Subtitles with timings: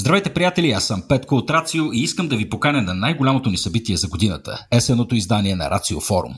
[0.00, 0.70] Здравейте, приятели!
[0.70, 4.08] Аз съм Петко от Рацио и искам да ви поканя на най-голямото ни събитие за
[4.08, 6.34] годината– есеното издание на Рацио Форум.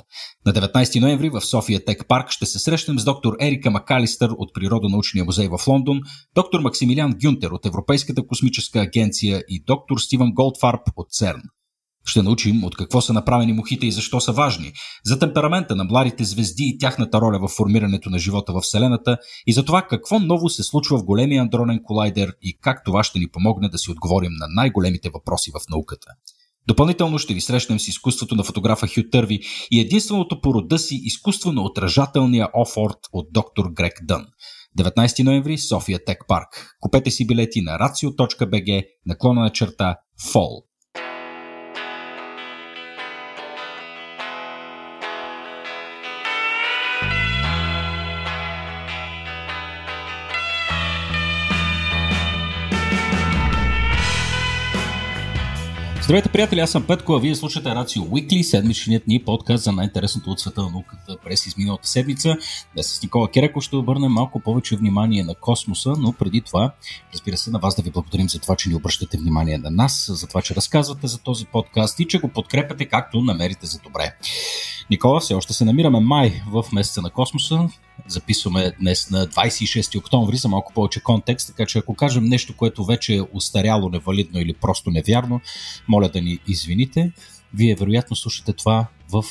[0.47, 4.55] На 19 ноември в София Тек Парк ще се срещнем с доктор Ерика Макалистър от
[4.55, 6.01] Природонаучния музей в Лондон,
[6.35, 11.43] доктор Максимилиан Гюнтер от Европейската космическа агенция и доктор Стивън Голдфарб от ЦЕРН.
[12.05, 14.73] Ще научим от какво са направени мухите и защо са важни,
[15.05, 19.53] за темперамента на младите звезди и тяхната роля в формирането на живота в Вселената и
[19.53, 23.29] за това какво ново се случва в големия андронен колайдер и как това ще ни
[23.29, 26.07] помогне да си отговорим на най-големите въпроси в науката.
[26.67, 31.01] Допълнително ще ви срещнем с изкуството на фотографа Хю Търви и единственото по рода си
[31.03, 34.27] изкуство на отражателния офорт от доктор Грек Дън.
[34.79, 36.77] 19 ноември, София Тек Парк.
[36.81, 40.72] Купете си билети на racio.bg, наклона на черта FALL.
[56.03, 60.31] Здравейте, приятели, аз съм Петко, а вие слушате Рацио Уикли, седмичният ни подкаст за най-интересното
[60.31, 62.37] от света на науката през изминалата седмица.
[62.75, 66.75] Днес с Никола Кереко ще обърнем малко повече внимание на космоса, но преди това,
[67.15, 70.11] разбира се, на вас да ви благодарим за това, че ни обръщате внимание на нас,
[70.15, 74.17] за това, че разказвате за този подкаст и че го подкрепяте както намерите за добре.
[74.93, 77.69] Никола, все още се намираме май в месеца на космоса.
[78.09, 82.85] Записваме днес на 26 октомври за малко повече контекст, така че ако кажем нещо, което
[82.85, 85.41] вече е устаряло, невалидно или просто невярно,
[85.89, 87.13] моля да ни извините.
[87.55, 89.25] Вие вероятно слушате това в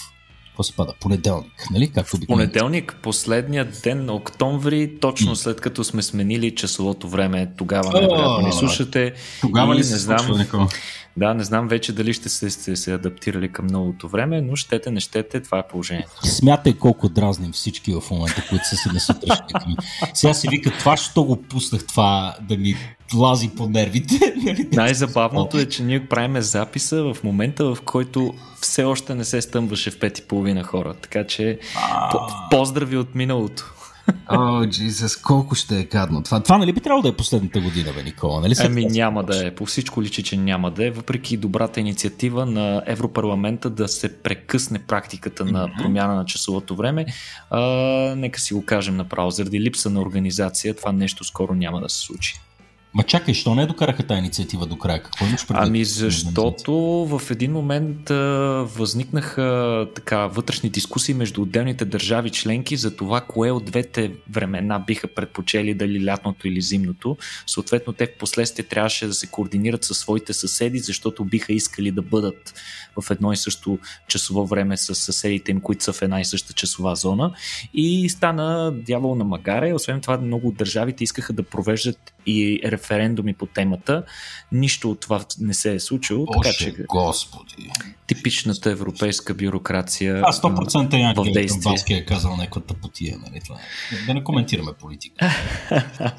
[0.47, 0.93] какво се пада?
[0.99, 1.91] Понеделник, нали?
[1.91, 8.01] Както в понеделник, последният ден на октомври, точно след като сме сменили часовото време, тогава
[8.01, 9.13] невероятно ни слушате.
[9.41, 10.67] Тогава ли се не знам,
[11.17, 14.91] да, не знам вече дали ще се, се, се адаптирали към новото време, но щете,
[14.91, 16.27] не щете, това е положението.
[16.27, 19.75] Смятай колко дразним всички в момента, които са си насътръщни към.
[20.13, 22.75] Сега си вика, това що го пуснах това да ми
[23.13, 24.33] лази по нервите.
[24.45, 24.69] Нали?
[24.71, 29.91] Най-забавното е, че ние правиме записа в момента, в който все още не се стъмваше
[29.91, 30.93] в пет и половина хора.
[30.93, 31.59] Така че
[32.51, 33.73] поздрави от миналото.
[34.27, 36.23] О, oh, Джизус, колко ще е гадно.
[36.23, 38.41] Това, това нали би трябвало да е последната година, бе, Никола?
[38.41, 39.55] Нали ами няма да е.
[39.55, 40.91] По всичко личи, че няма да е.
[40.91, 47.05] Въпреки добрата инициатива на Европарламента да се прекъсне практиката на промяна на часовото време,
[47.49, 47.59] а,
[48.17, 49.31] нека си го кажем направо.
[49.31, 52.39] Заради липса на организация това нещо скоро няма да се случи.
[52.93, 55.03] Ма чакай, що не докараха тази инициатива до края?
[55.03, 55.67] Какво имаш предвид?
[55.67, 56.73] Ами защото
[57.05, 58.15] в един момент а,
[58.75, 65.07] възникнаха така вътрешни дискусии между отделните държави членки за това кое от двете времена биха
[65.07, 67.17] предпочели дали лятното или зимното.
[67.47, 72.01] Съответно те в последствие трябваше да се координират със своите съседи, защото биха искали да
[72.01, 72.53] бъдат
[73.01, 76.53] в едно и също часово време с съседите им, които са в една и съща
[76.53, 77.33] часова зона.
[77.73, 79.73] И стана дявол на магаре.
[79.73, 84.03] Освен това много от държавите искаха да провеждат и референдуми по темата.
[84.51, 86.25] Нищо от това не се е случило.
[86.25, 87.71] Боже, така, че, господи.
[88.07, 90.21] Типичната европейска бюрокрация.
[90.25, 91.97] А, 100% е в действие.
[91.97, 93.17] е казал някаква тъпотия.
[93.17, 93.57] Нали, това.
[94.07, 95.31] Да не коментираме политика.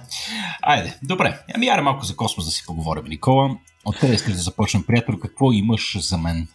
[0.62, 1.38] Айде, добре.
[1.54, 3.56] Ами, аре малко за космос да си поговорим, Никола.
[3.84, 5.19] Откъде искаш да започнем, приятел?
[5.19, 6.48] Какво имаш за мен?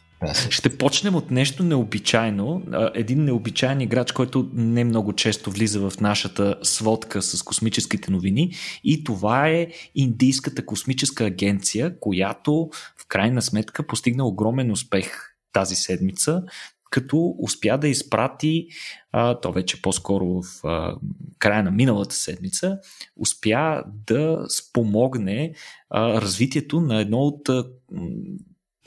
[0.49, 2.63] Ще почнем от нещо необичайно.
[2.93, 8.51] Един необичайен играч, който не много често влиза в нашата сводка с космическите новини.
[8.83, 16.43] И това е Индийската космическа агенция, която в крайна сметка постигна огромен успех тази седмица,
[16.89, 18.67] като успя да изпрати,
[19.11, 20.95] а, то вече по-скоро в а,
[21.39, 22.79] края на миналата седмица,
[23.15, 25.53] успя да спомогне
[25.89, 27.65] а, развитието на едно от а,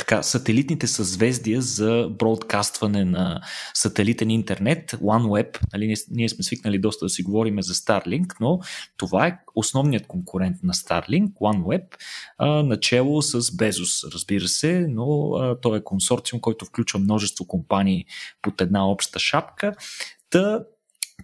[0.00, 3.40] така, сателитните съзвездия за бродкастване на
[3.74, 5.58] сателитен интернет, OneWeb.
[5.72, 8.60] Нали, ние, сме свикнали доста да си говорим за Starlink, но
[8.96, 11.84] това е основният конкурент на Starlink, OneWeb,
[12.38, 18.04] а, начало с Безос, разбира се, но а, той е консорциум, който включва множество компании
[18.42, 19.74] под една обща шапка.
[20.30, 20.60] Та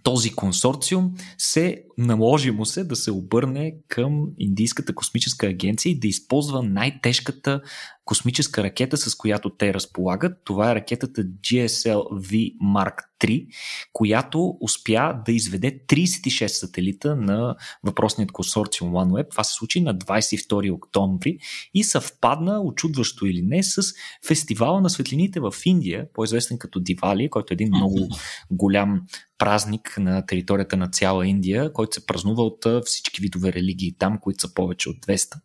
[0.03, 6.07] този консорциум се наложи му се да се обърне към Индийската космическа агенция и да
[6.07, 7.61] използва най-тежката
[8.07, 10.41] космическа ракета, с която те разполагат.
[10.43, 13.47] Това е ракетата GSLV Mark III,
[13.93, 19.31] която успя да изведе 36 сателита на въпросният консорциум OneWeb.
[19.31, 21.37] Това се случи на 22 октомври
[21.73, 23.81] и съвпадна, очудващо или не, с
[24.27, 28.09] фестивала на светлините в Индия, по-известен като Дивали, който е един много
[28.51, 29.01] голям
[29.37, 34.41] празник на територията на цяла Индия, който се празнува от всички видове религии там, които
[34.41, 35.35] са повече от 200.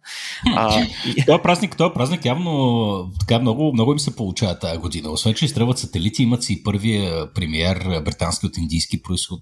[0.56, 1.24] А, и...
[1.26, 2.51] Този празник, този празник явно
[3.20, 5.10] така много, много им се получава тази година.
[5.10, 9.40] Освен, че изстрелват сателити, имат си първия премиер британски от индийски происход.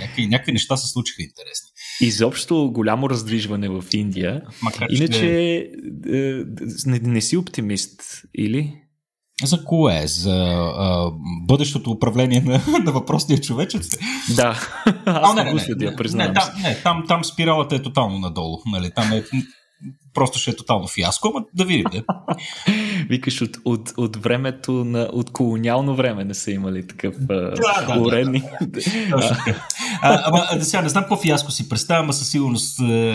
[0.00, 1.68] Някакви, някакви неща се случиха интересни.
[2.00, 4.42] изобщо голямо раздвижване в Индия.
[4.62, 5.70] Макар, Иначе че...
[6.86, 8.74] не, не си оптимист, или?
[9.44, 10.06] За кое?
[10.06, 10.34] За
[10.76, 11.10] а,
[11.46, 13.96] бъдещото управление на, на въпросния човечец?
[14.36, 14.60] Да,
[15.06, 16.32] аз не, не, не, не, не, признавам.
[16.32, 18.58] Не, там, не, там, там спиралата е тотално надолу.
[18.66, 18.90] Нали?
[18.96, 19.24] Там е
[20.16, 21.84] просто ще е тотално фиаско, ама да видим.
[21.92, 22.02] Да.
[23.08, 28.00] Викаш от, от, от времето на, от колониално време не са имали такъв да, да,
[28.00, 28.44] уредник.
[28.60, 29.36] Да, да.
[30.02, 33.10] а, ама сега не знам какво фиаско си представям, а със сигурност е,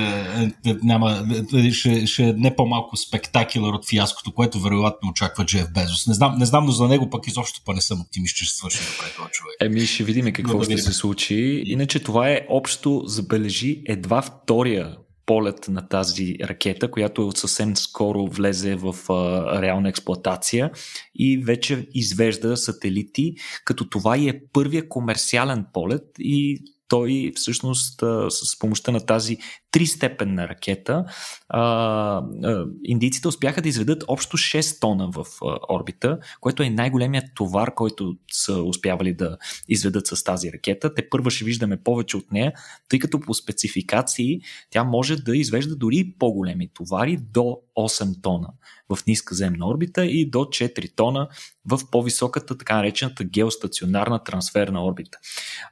[0.66, 5.68] е, няма, е, ще, ще е не по-малко спектакулър от фиаското, което вероятно очаква Джеф
[5.74, 6.08] Безос.
[6.08, 8.58] Не знам, не знам, но за него пък изобщо па не съм оптимист, че ще
[8.58, 9.56] свърши добре този човек.
[9.62, 11.64] Еми ще видим какво да ще се случи.
[11.66, 14.96] Иначе това е общо забележи едва втория
[15.32, 20.72] полет на тази ракета, която съвсем скоро влезе в а, реална експлоатация
[21.16, 23.36] и вече извежда сателити,
[23.66, 28.00] като това и е първия комерциален полет и той всъщност
[28.30, 29.38] с помощта на тази
[29.72, 31.06] тристепенна ракета
[32.84, 35.26] индийците успяха да изведат общо 6 тона в
[35.70, 39.38] орбита, което е най-големият товар, който са успявали да
[39.70, 40.94] изведат с тази ракета.
[40.94, 42.54] Те първа ще виждаме повече от нея,
[42.90, 48.48] тъй като по спецификации тя може да извежда дори по-големи товари до 8 тона
[48.90, 51.28] в ниска земна орбита и до 4 тона
[51.66, 55.18] в по-високата, така наречената геостационарна трансферна орбита.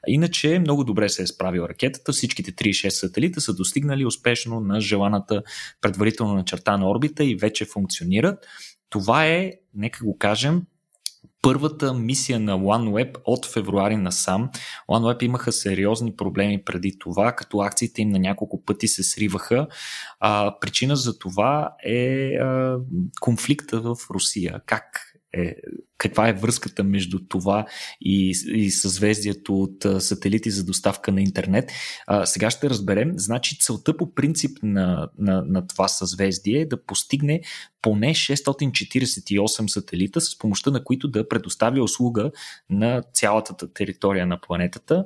[0.08, 2.12] Иначе много добре се е справила ракетата.
[2.12, 5.44] Всичките 36 сателита са достигнали успешно на желаната
[5.82, 8.46] предварително начертана орбита и вече функционират.
[8.90, 10.64] Това е, нека го кажем,
[11.42, 14.50] първата мисия на OneWeb от февруари насам.
[14.90, 19.68] OneWeb имаха сериозни проблеми преди това, като акциите им на няколко пъти се сриваха.
[20.20, 22.78] А, причина за това е а,
[23.22, 24.62] конфликта в Русия.
[24.66, 25.56] Как е,
[25.98, 27.66] каква е връзката между това
[28.02, 31.72] и, и съзвездието от сателити за доставка на интернет.
[32.08, 33.14] А, сега ще разберем.
[33.16, 37.42] Значи целта по принцип на, на, на това съзвездие е да постигне
[37.82, 42.32] поне 648 сателита, с помощта на които да предоставя услуга
[42.70, 45.06] на цялата територия на планетата.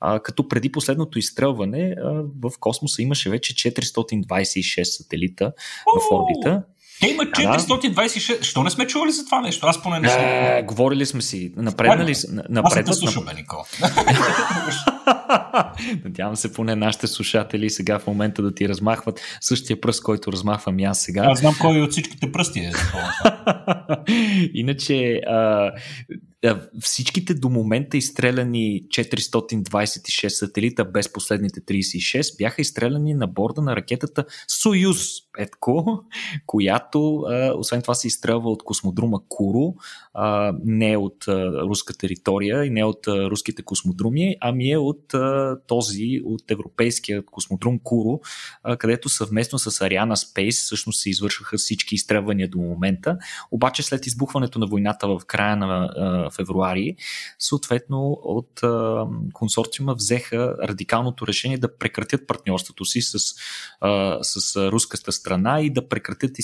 [0.00, 2.10] А, като преди последното изстрелване а,
[2.42, 5.52] в космоса имаше вече 426 сателита
[5.96, 6.62] в орбита.
[7.02, 8.38] Те имат 426.
[8.38, 8.44] Да.
[8.44, 9.66] Що не сме чували за това нещо?
[9.66, 10.20] Аз поне не съм.
[10.20, 11.52] Е, говорили сме си.
[11.56, 12.42] Напреднали са.
[12.62, 13.58] Аз не слушам, бе, Никол.
[16.04, 20.78] Надявам се поне нашите слушатели сега в момента да ти размахват същия пръст, който размахвам
[20.78, 21.24] и аз сега.
[21.26, 22.72] Аз знам кой от всичките пръсти е.
[24.54, 25.70] Иначе а,
[26.80, 34.24] всичките до момента изстреляни 426 сателита без последните 36 бяха изстреляни на борда на ракетата
[34.48, 34.98] Союз
[35.32, 36.04] Петко,
[36.46, 36.91] която
[37.56, 39.74] освен това се изстрелва от космодрума Куру,
[40.64, 41.24] не от
[41.68, 45.14] руска територия и не от руските космодруми, ами е от
[45.66, 48.18] този, от европейския космодрум Куру,
[48.78, 53.18] където съвместно с Ariana Space всъщност се извършваха всички изстрелвания до момента.
[53.50, 55.90] Обаче след избухването на войната в края на
[56.36, 56.96] февруари,
[57.38, 58.60] съответно от
[59.32, 63.18] консорциума взеха радикалното решение да прекратят партньорството си с,
[64.22, 66.38] с руската страна и да прекратят,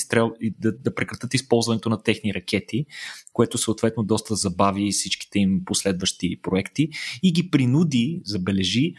[0.59, 2.87] да, да прекратят използването на техни ракети,
[3.33, 6.89] което съответно доста забави всичките им последващи проекти
[7.23, 8.95] и ги принуди, забележи,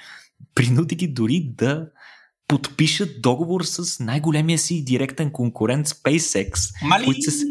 [0.55, 1.89] принуди ги дори да
[2.49, 6.73] подпишат договор с най-големия си директен конкурент SpaceX.
[6.85, 7.05] Мали!
[7.05, 7.45] Които се...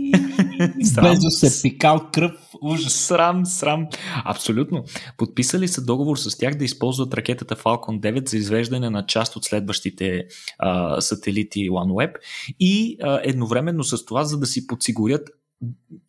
[1.02, 2.32] Безо се пикал кръв.
[2.62, 2.92] Ужас.
[2.92, 3.86] Срам, срам.
[4.24, 4.84] Абсолютно.
[5.16, 9.44] Подписали са договор с тях да използват ракетата Falcon 9 за извеждане на част от
[9.44, 10.26] следващите
[10.58, 12.12] а, сателити OneWeb
[12.60, 15.28] и а, едновременно с това, за да си подсигурят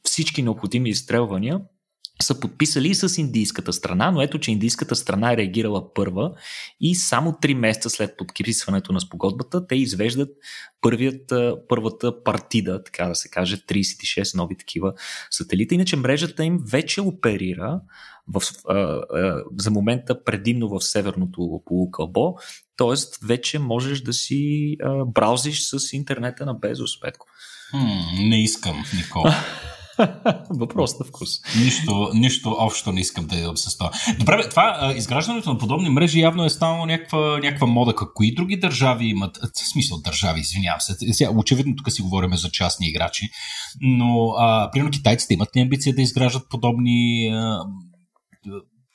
[0.04, 1.62] всички необходими изстрелвания,
[2.22, 6.32] са подписали и с индийската страна, но ето, че индийската страна е реагирала първа
[6.82, 10.30] и само 3 месеца след подписването на спогодбата те извеждат
[10.82, 11.34] първият,
[11.70, 14.94] първата партида, така да се каже, 36 нови такива
[15.32, 15.76] сателита.
[15.76, 17.82] Иначе мрежата им вече оперира
[18.28, 22.36] в, а, а, за момента предимно в северното полукълбо,
[22.78, 23.26] т.е.
[23.26, 27.28] вече можеш да си а, браузиш с интернета на Безос, Петко.
[28.20, 29.36] не искам, Никола.
[30.50, 31.30] Въпрос на вкус.
[31.64, 33.92] Нищо, нищо общо не искам да идвам с това.
[34.20, 37.94] Добре, това изграждането на подобни мрежи явно е станало някаква, някаква мода.
[38.16, 42.50] Кои други държави имат, в смисъл държави, извинявам се, сега, очевидно тук си говорим за
[42.50, 43.30] частни играчи,
[43.82, 47.60] но а, примерно китайците имат ли амбиция да изграждат подобни а,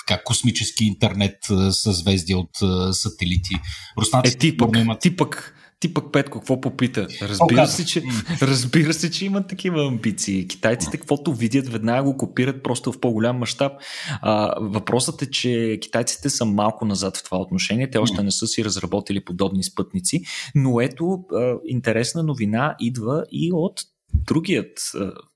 [0.06, 1.36] така, космически интернет
[1.70, 3.54] съзвездия от а, сателити?
[3.98, 5.00] Руснаците е, ти пък, имат...
[5.00, 7.06] ти пък Ти пък Петко, какво попита?
[7.22, 8.02] Разбира се, че,
[8.42, 10.48] разбира се, че имат такива амбиции.
[10.48, 13.72] Китайците, каквото видят, веднага го копират просто в по-голям мащаб.
[14.60, 17.90] Въпросът е, че китайците са малко назад в това отношение.
[17.90, 20.22] Те още не са си разработили подобни спътници.
[20.54, 21.24] Но ето,
[21.66, 23.80] интересна новина идва и от
[24.14, 24.78] другият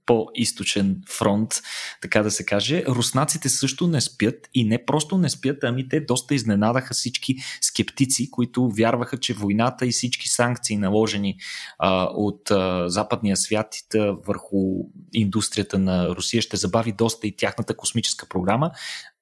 [0.09, 1.55] по-источен фронт,
[2.01, 2.85] така да се каже.
[2.89, 8.31] Руснаците също не спят и не просто не спят, ами те доста изненадаха всички скептици,
[8.31, 11.37] които вярваха, че войната и всички санкции наложени
[11.79, 13.75] а, от а, западния свят
[14.27, 14.59] върху
[15.13, 18.71] индустрията на Русия ще забави доста и тяхната космическа програма.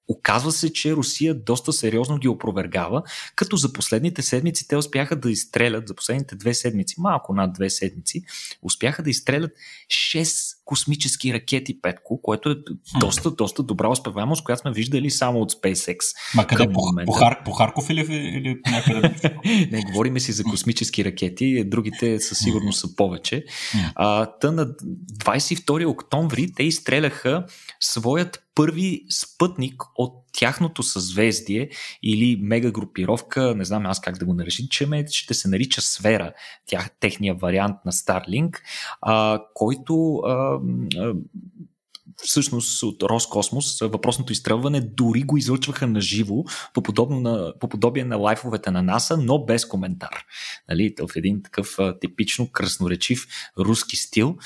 [0.08, 3.02] Оказва се, че Русия доста сериозно ги опровергава,
[3.36, 7.70] като за последните седмици те успяха да изстрелят, за последните две седмици, малко над две
[7.70, 8.24] седмици,
[8.62, 9.52] успяха да изстрелят
[9.88, 12.54] 6 космически ракети, Петко, което е
[13.00, 15.98] доста, доста добра успеваемост, която сме виждали само от SpaceX.
[16.34, 16.72] Ма къде?
[16.72, 19.14] По, по, Хар, по Харков или, или някъде?
[19.72, 23.44] Не, говориме си за космически ракети, другите със сигурност са повече.
[23.94, 27.46] А, та на 22 октомври те изстреляха
[27.80, 31.68] своят първи спътник от тяхното съзвездие
[32.02, 34.66] или мегагрупировка, не знам аз как да го наречем,
[35.10, 36.32] ще се нарича Сфера,
[36.66, 37.92] тях, техния вариант на
[39.00, 40.58] а, който а,
[40.98, 41.14] а,
[42.24, 46.44] всъщност от Роскосмос въпросното изстрелване дори го излъчваха на живо,
[46.74, 50.24] по, подобно на, по подобие на лайфовете на НАСА, но без коментар.
[50.68, 53.26] Нали, в един такъв а, типично красноречив
[53.58, 54.36] руски стил.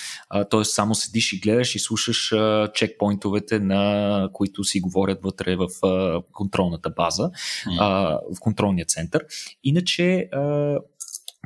[0.51, 0.65] Т.е.
[0.65, 6.23] само седиш и гледаш и слушаш а, чекпоинтовете, на които си говорят вътре в а,
[6.33, 7.31] контролната база,
[7.79, 9.25] а, в контролния център.
[9.65, 10.77] Иначе а,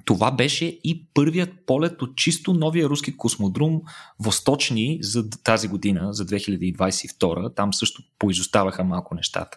[0.05, 3.81] това беше и първият полет от чисто новия руски космодрум
[4.21, 7.57] Восточни за тази година, за 2022.
[7.57, 9.57] Там също поизоставаха малко нещата.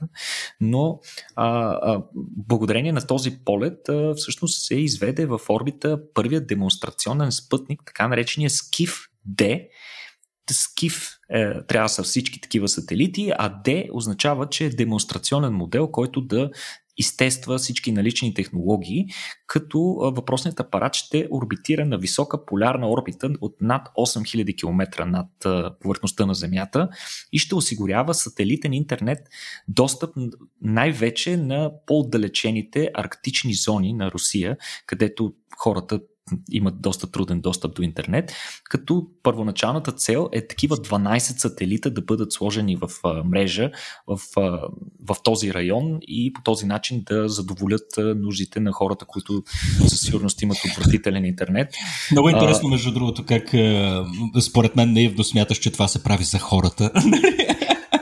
[0.61, 0.99] Но
[1.35, 7.81] а, а, благодарение на този полет а, всъщност се изведе в орбита първият демонстрационен спътник,
[7.85, 9.67] така наречения Скиф-Д,
[10.51, 16.21] Скиф е, трябва са всички такива сателити, а D означава, че е демонстрационен модел, който
[16.21, 16.49] да
[16.97, 19.05] изтества всички налични технологии,
[19.47, 19.79] като
[20.15, 25.27] въпросният апарат ще орбитира на висока полярна орбита от над 8000 км над
[25.79, 26.89] повърхността на Земята
[27.33, 29.19] и ще осигурява сателитен интернет
[29.67, 30.15] достъп
[30.61, 35.99] най-вече на по-отдалечените арктични зони на Русия, където хората
[36.51, 42.33] имат доста труден достъп до интернет, като първоначалната цел е такива 12 сателита да бъдат
[42.33, 42.89] сложени в
[43.25, 43.71] мрежа
[44.07, 44.19] в,
[45.05, 49.43] в този район и по този начин да задоволят нуждите на хората, които
[49.87, 51.73] със сигурност имат отвратителен интернет.
[52.11, 53.43] Много интересно, между другото, как
[54.41, 56.91] според мен наивно смяташ, че това се прави за хората.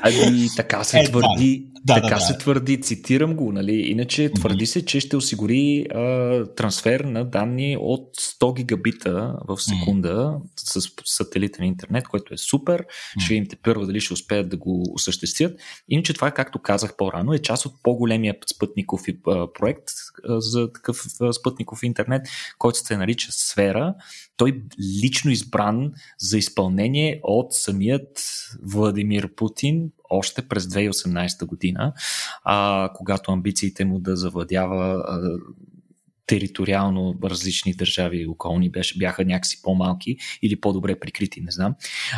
[0.01, 1.65] Ами така се е, твърди.
[1.85, 2.21] Да, така да, да.
[2.21, 3.75] се твърди, цитирам го, нали?
[3.75, 10.13] Иначе твърди се, че ще осигури а, трансфер на данни от 100 гигабита в секунда
[10.15, 10.41] mm-hmm.
[10.55, 12.81] с сателитен интернет, което е супер.
[12.81, 13.23] Mm-hmm.
[13.23, 15.59] Ще видим те първо дали ще успеят да го осъществят.
[15.89, 19.01] Иначе това, както казах по-рано, е част от по-големия спътников
[19.59, 19.87] проект
[20.27, 21.05] за такъв
[21.39, 22.27] спътников интернет,
[22.57, 23.95] който се нарича Сфера.
[24.37, 24.61] Той
[25.01, 28.23] лично избран за изпълнение от самият
[28.63, 31.93] Владимир Путин още през 2018 година,
[32.43, 35.37] а, когато амбициите му да завладява а,
[36.27, 41.75] териториално различни държави околни беше, бяха някакси по-малки или по-добре прикрити, не знам.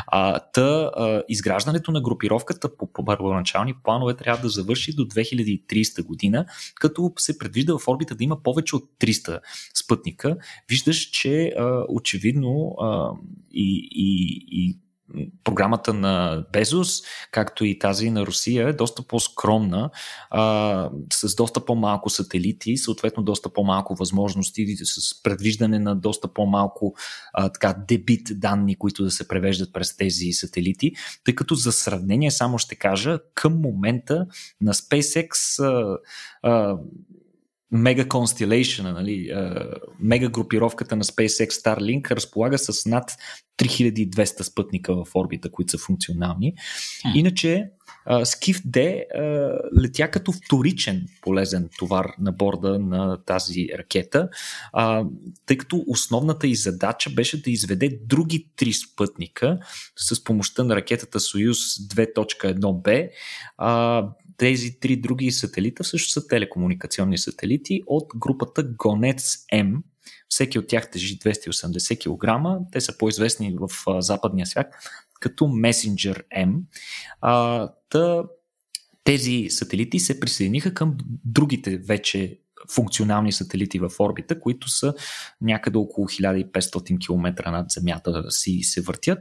[0.07, 6.03] А, та, а, изграждането на групировката по, по първоначални планове трябва да завърши до 2030
[6.03, 9.39] година, като се предвижда в орбита да има повече от 300
[9.73, 10.37] спътника.
[10.69, 13.11] Виждаш, че а, очевидно а,
[13.53, 14.77] и, и, и
[15.43, 19.89] програмата на Безос, както и тази на Русия, е доста по-скромна,
[20.29, 26.95] а, с доста по-малко сателити, съответно доста по-малко възможности, с предвиждане на доста по-малко
[27.33, 30.91] а, така, дебит данни, които да се превеждат през тези сателити,
[31.23, 34.25] тъй като за сравнение само ще кажа, към момента
[34.61, 35.97] на SpaceX а,
[36.41, 36.77] а,
[37.71, 39.31] Мега Constellation, нали,
[39.99, 43.11] мега групировката на SpaceX Starlink разполага с над
[43.57, 46.53] 3200 спътника в орбита, които са функционални.
[47.15, 47.69] Иначе
[48.07, 49.03] Skiff D
[49.81, 54.29] летя като вторичен полезен товар на борда на тази ракета,
[55.45, 59.59] тъй като основната и задача беше да изведе други три спътника
[59.95, 63.09] с помощта на ракетата Союз 2.1b
[64.37, 69.75] тези три други сателита всъщност са телекомуникационни сателити от групата GONETS-M.
[70.29, 72.67] Всеки от тях тежи 280 кг.
[72.71, 74.67] Те са по-известни в западния свят
[75.19, 76.59] като Messenger M.
[77.21, 78.23] А, та,
[79.03, 82.39] тези сателити се присъединиха към другите вече
[82.71, 84.93] функционални сателити в орбита, които са
[85.41, 89.19] някъде около 1500 км над Земята си се въртят.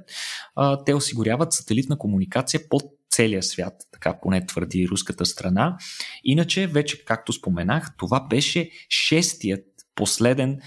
[0.54, 2.82] А, те осигуряват сателитна комуникация под
[3.16, 5.76] целия свят, така поне твърди руската страна.
[6.24, 10.58] Иначе, вече, както споменах, това беше шестият последен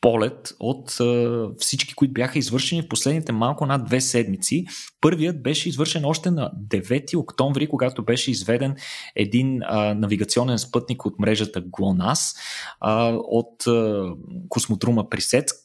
[0.00, 4.66] полет от а, всички, които бяха извършени в последните малко над две седмици.
[5.00, 8.76] Първият беше извършен още на 9 октомври, когато беше изведен
[9.16, 12.34] един а, навигационен спътник от мрежата ГЛОНАС
[12.80, 14.06] а, от а,
[14.48, 15.56] космодрума Присецк.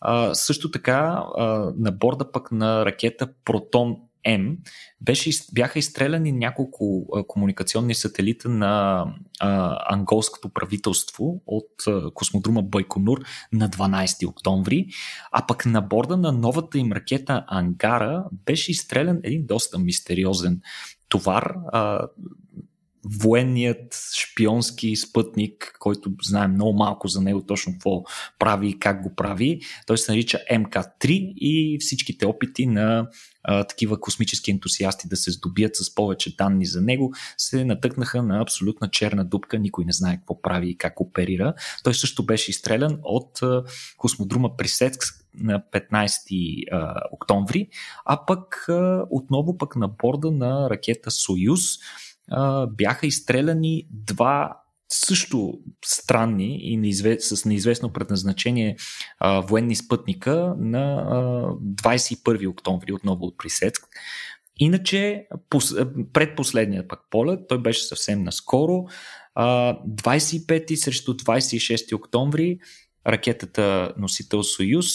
[0.00, 4.56] А, също така а, на борда пък на ракета Протон М
[5.00, 9.04] беше, бяха изстреляни няколко комуникационни сателита на
[9.40, 13.20] а, анголското правителство от а, космодрума Байконур
[13.52, 14.86] на 12 октомври,
[15.32, 20.60] а пък на борда на новата им ракета Ангара беше изстрелян един доста мистериозен
[21.08, 21.54] товар.
[21.72, 22.08] А,
[23.22, 28.02] военният шпионски спътник, който знаем много малко за него точно какво
[28.38, 29.60] прави и как го прави.
[29.86, 33.08] Той се нарича МК-3 и всичките опити на
[33.42, 38.40] а, такива космически ентусиасти да се здобият с повече данни за него се натъкнаха на
[38.40, 39.58] абсолютна черна дупка.
[39.58, 41.54] Никой не знае какво прави и как оперира.
[41.84, 43.64] Той също беше изстрелян от а,
[43.96, 47.68] космодрума Присецк на 15 а, октомври,
[48.04, 51.62] а пък а, отново пък на борда на ракета Союз
[52.76, 57.20] бяха изстреляни два също странни и неизве...
[57.20, 58.76] с неизвестно предназначение
[59.18, 61.18] а, военни спътника на а,
[61.84, 63.84] 21 октомври отново от Присецк.
[64.56, 65.74] Иначе пос...
[66.12, 68.84] предпоследният пък полет, той беше съвсем наскоро,
[69.34, 72.58] а, 25 срещу 26 октомври
[73.06, 74.86] ракетата носител Союз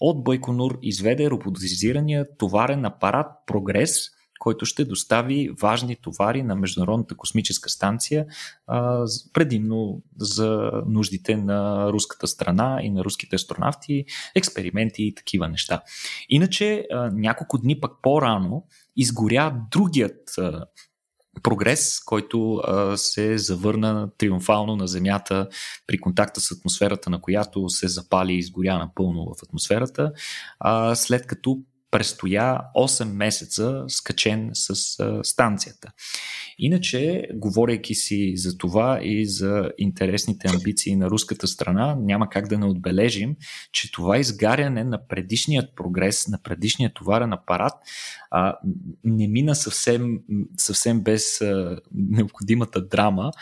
[0.00, 4.00] от Байконур изведе роботизирания товарен апарат Прогрес–
[4.42, 8.26] който ще достави важни товари на Международната космическа станция,
[9.32, 15.82] предимно за нуждите на руската страна и на руските астронавти, експерименти и такива неща.
[16.28, 20.34] Иначе, няколко дни пък по-рано изгоря другият
[21.42, 25.48] прогрес, който а, се завърна триумфално на Земята
[25.86, 30.12] при контакта с атмосферата, на която се запали и изгоря напълно в атмосферата,
[30.60, 31.58] а, след като
[31.92, 35.92] престоя 8 месеца скачен с а, станцията.
[36.58, 42.58] Иначе, говорейки си за това и за интересните амбиции на руската страна, няма как да
[42.58, 43.36] не отбележим,
[43.72, 47.74] че това изгаряне на предишният прогрес, на предишния товарен апарат,
[48.30, 48.56] а,
[49.04, 50.18] не мина съвсем,
[50.56, 53.32] съвсем без а, необходимата драма.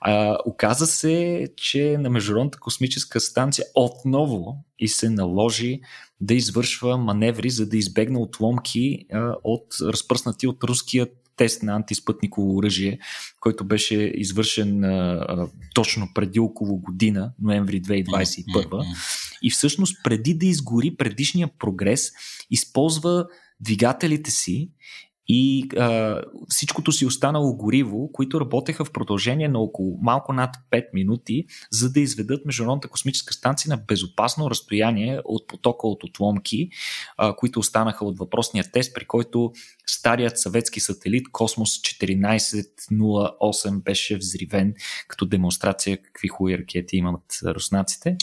[0.00, 5.80] А, оказа се, че на Международната космическа станция отново и се наложи
[6.20, 9.06] да извършва маневри, за да избегне отломки
[9.44, 12.98] от разпръснати от руският тест на антиспътниково оръжие,
[13.40, 18.96] който беше извършен а, а, точно преди около година, ноември 2021.
[19.42, 22.10] И всъщност преди да изгори предишния прогрес,
[22.50, 23.26] използва
[23.60, 24.70] двигателите си
[25.28, 30.84] и а, всичкото си останало гориво, които работеха в продължение на около малко над 5
[30.94, 36.68] минути, за да изведат Международната космическа станция на безопасно разстояние от потока от отломки,
[37.16, 39.52] а, които останаха от въпросния тест, при който
[39.90, 44.74] старият съветски сателит Космос 1408 беше взривен
[45.08, 48.16] като демонстрация какви хубави ракети имат руснаците.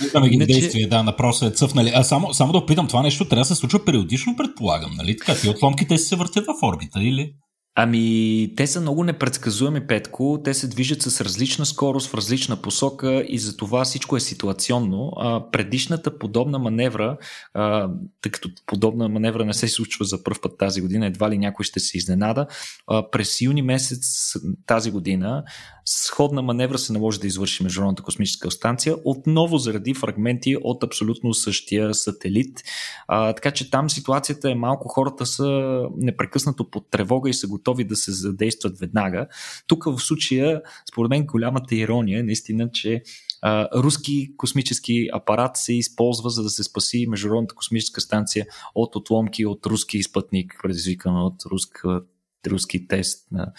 [0.00, 1.92] Виждаме ги действия, да, напроса е цъфнали.
[1.94, 5.16] А само, само да опитам, това нещо трябва да се случва периодично, предполагам, нали?
[5.16, 7.34] Така, ти отломките се въртят в орбита, или?
[7.78, 10.40] Ами, те са много непредсказуеми, Петко.
[10.44, 15.12] Те се движат с различна скорост, в различна посока и за това всичко е ситуационно.
[15.16, 17.18] А, предишната подобна маневра,
[17.54, 17.90] а,
[18.22, 21.64] тъй като подобна маневра не се случва за първ път тази година, едва ли някой
[21.64, 22.46] ще се изненада,
[22.86, 24.32] а, през юни месец
[24.66, 25.44] тази година
[25.86, 31.94] сходна маневра се наложи да извърши Международната космическа станция, отново заради фрагменти от абсолютно същия
[31.94, 32.62] сателит.
[33.08, 37.65] А, така че там ситуацията е малко, хората са непрекъснато под тревога и са готови
[37.74, 39.26] да се задействат веднага.
[39.66, 43.02] Тук в случая, според мен, голямата ирония е наистина, че
[43.42, 49.46] а, руски космически апарат се използва за да се спаси Международната космическа станция от отломки
[49.46, 52.00] от руски спътник, предизвикан от руска
[52.46, 53.52] руски тест на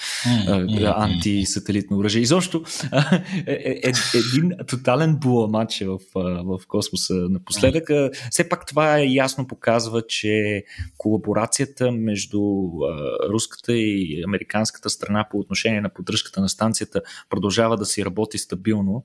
[0.95, 2.21] антисателитно оръжие.
[2.21, 2.63] Изобщо
[3.47, 5.99] е, е, е, един тотален буламач в,
[6.43, 7.89] в космоса напоследък.
[8.31, 10.63] Все пак това е ясно показва, че
[10.97, 12.41] колаборацията между
[13.29, 19.03] руската и американската страна по отношение на поддръжката на станцията продължава да си работи стабилно,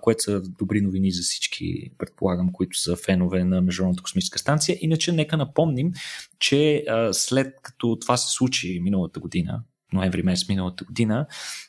[0.00, 4.78] което са добри новини за всички, предполагам, които са фенове на Международната космическа станция.
[4.80, 5.92] Иначе нека напомним,
[6.38, 11.26] че след като това се случи миналата година, ноември месец миналата година,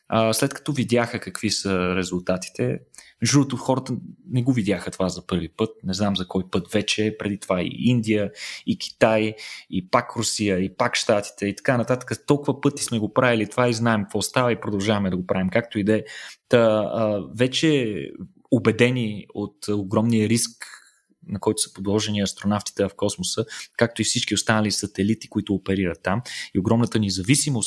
[0.07, 2.79] а, след като видяха какви са резултатите,
[3.21, 3.93] между другото, хората
[4.29, 5.69] не го видяха това за първи път.
[5.83, 7.15] Не знам за кой път вече.
[7.19, 8.31] Преди това и Индия,
[8.65, 9.35] и Китай,
[9.69, 12.25] и пак Русия, и пак Штатите, и така нататък.
[12.27, 15.49] Толкова пъти сме го правили това и знаем какво става и продължаваме да го правим.
[15.49, 16.03] Както и да е.
[17.35, 18.01] Вече
[18.51, 20.65] убедени от огромния риск
[21.29, 23.45] на който са подложени астронавтите в космоса,
[23.77, 26.21] както и всички останали сателити, които оперират там
[26.55, 27.09] и огромната ни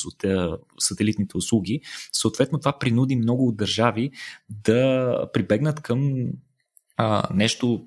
[0.04, 0.46] от е,
[0.78, 1.80] сателитните услуги,
[2.12, 4.10] съответно това принуди много държави
[4.48, 6.26] да прибегнат към
[7.02, 7.86] а, нещо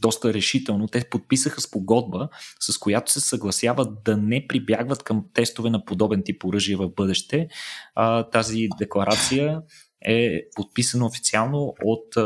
[0.00, 0.88] доста решително.
[0.88, 2.28] Те подписаха спогодба,
[2.60, 7.48] с която се съгласяват да не прибягват към тестове на подобен тип оръжие в бъдеще.
[7.94, 9.60] А, тази декларация
[10.06, 12.16] е подписано официално от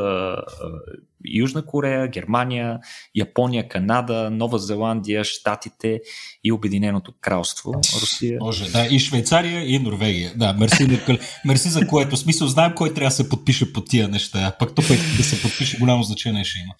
[1.35, 2.79] Южна Корея, Германия,
[3.15, 6.01] Япония, Канада, Нова Зеландия, Штатите
[6.45, 8.39] и Обединеното кралство, Русия.
[8.41, 10.33] Може, да, и Швейцария и Норвегия.
[10.37, 11.01] Да, мерси,
[11.45, 12.17] мерси за което.
[12.17, 14.57] Смисъл, знаем кой трябва да се подпише по тия неща.
[14.59, 14.85] Пък тук
[15.17, 16.75] да се подпише голямо значение ще има.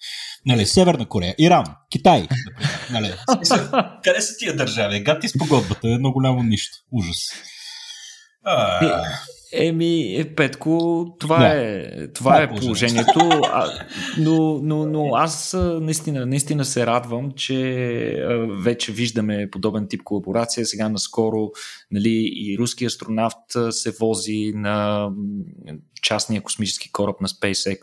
[0.45, 2.27] Нали, Северна Корея, Иран, Китай.
[2.91, 3.57] Нали, смисъл,
[4.03, 5.03] къде са тия държави?
[5.03, 6.77] Гати с погодбата, едно голямо нищо.
[6.91, 7.17] Ужас.
[8.43, 9.03] А...
[9.53, 11.47] Еми, е, Петко, това да.
[11.47, 13.19] е, това е положението.
[13.53, 13.71] А,
[14.17, 18.25] но, но, но аз наистина, наистина се радвам, че
[18.63, 20.65] вече виждаме подобен тип колаборация.
[20.65, 21.51] Сега наскоро
[21.91, 23.37] нали, и руски астронавт
[23.69, 25.09] се вози на
[26.05, 27.79] частния космически кораб на SpaceX.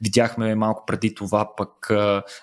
[0.00, 1.90] Видяхме малко преди това пък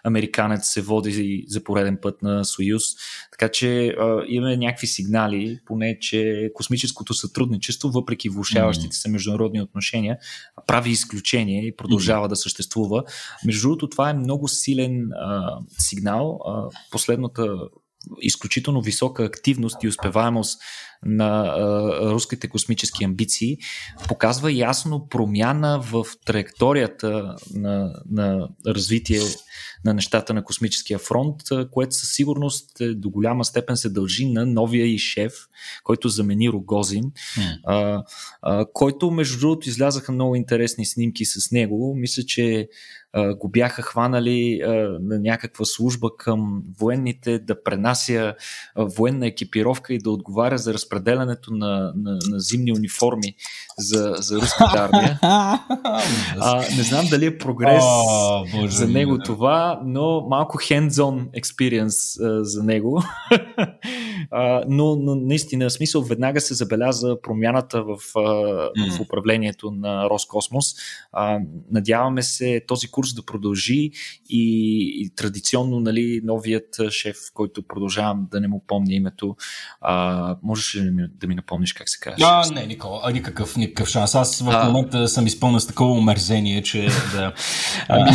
[0.03, 2.83] американец се води за пореден път на Союз.
[3.31, 3.95] Така че
[4.27, 10.17] имаме някакви сигнали, поне, че космическото сътрудничество, въпреки влушаващите се международни отношения,
[10.67, 12.29] прави изключение и продължава mm-hmm.
[12.29, 13.03] да съществува.
[13.45, 16.39] Между другото, това е много силен а, сигнал.
[16.45, 17.47] А, последната
[18.21, 20.61] изключително висока активност и успеваемост
[21.05, 23.57] на а, руските космически амбиции,
[24.07, 29.21] показва ясно промяна в траекторията на, на развитие
[29.85, 31.35] на нещата на космическия фронт,
[31.71, 35.33] което със сигурност е, до голяма степен се дължи на новия и шеф,
[35.83, 37.59] който замени Рогозин, mm.
[37.63, 38.03] а,
[38.41, 41.95] а, който между другото излязаха много интересни снимки с него.
[41.95, 42.67] Мисля, че
[43.37, 44.61] го бяха хванали
[45.01, 48.35] на някаква служба към военните да пренася
[48.75, 53.35] военна екипировка и да отговаря за разпределянето на, на, на зимни униформи
[53.77, 55.19] за, за руската армия.
[55.23, 59.23] а, не знам дали е прогрес oh, Боже за него да.
[59.23, 63.03] това, но малко hands-on experience а, за него.
[64.31, 68.97] а, но, но наистина, в смисъл, веднага се забеляза промяната в, а, mm.
[68.97, 70.65] в управлението на Роскосмос.
[71.11, 71.39] А,
[71.71, 73.91] надяваме се този курс да продължи
[74.29, 74.41] и,
[74.99, 79.35] и традиционно нали, новият шеф, който продължавам да не му помня името,
[79.81, 82.27] а, можеш да ми, да ми напомниш как се казва?
[82.27, 84.15] А, не, Никола, никакъв, никакъв шанс.
[84.15, 84.65] Аз в а...
[84.65, 87.33] момента съм изпълнен с такова омерзение, че да...
[87.89, 88.11] Ами,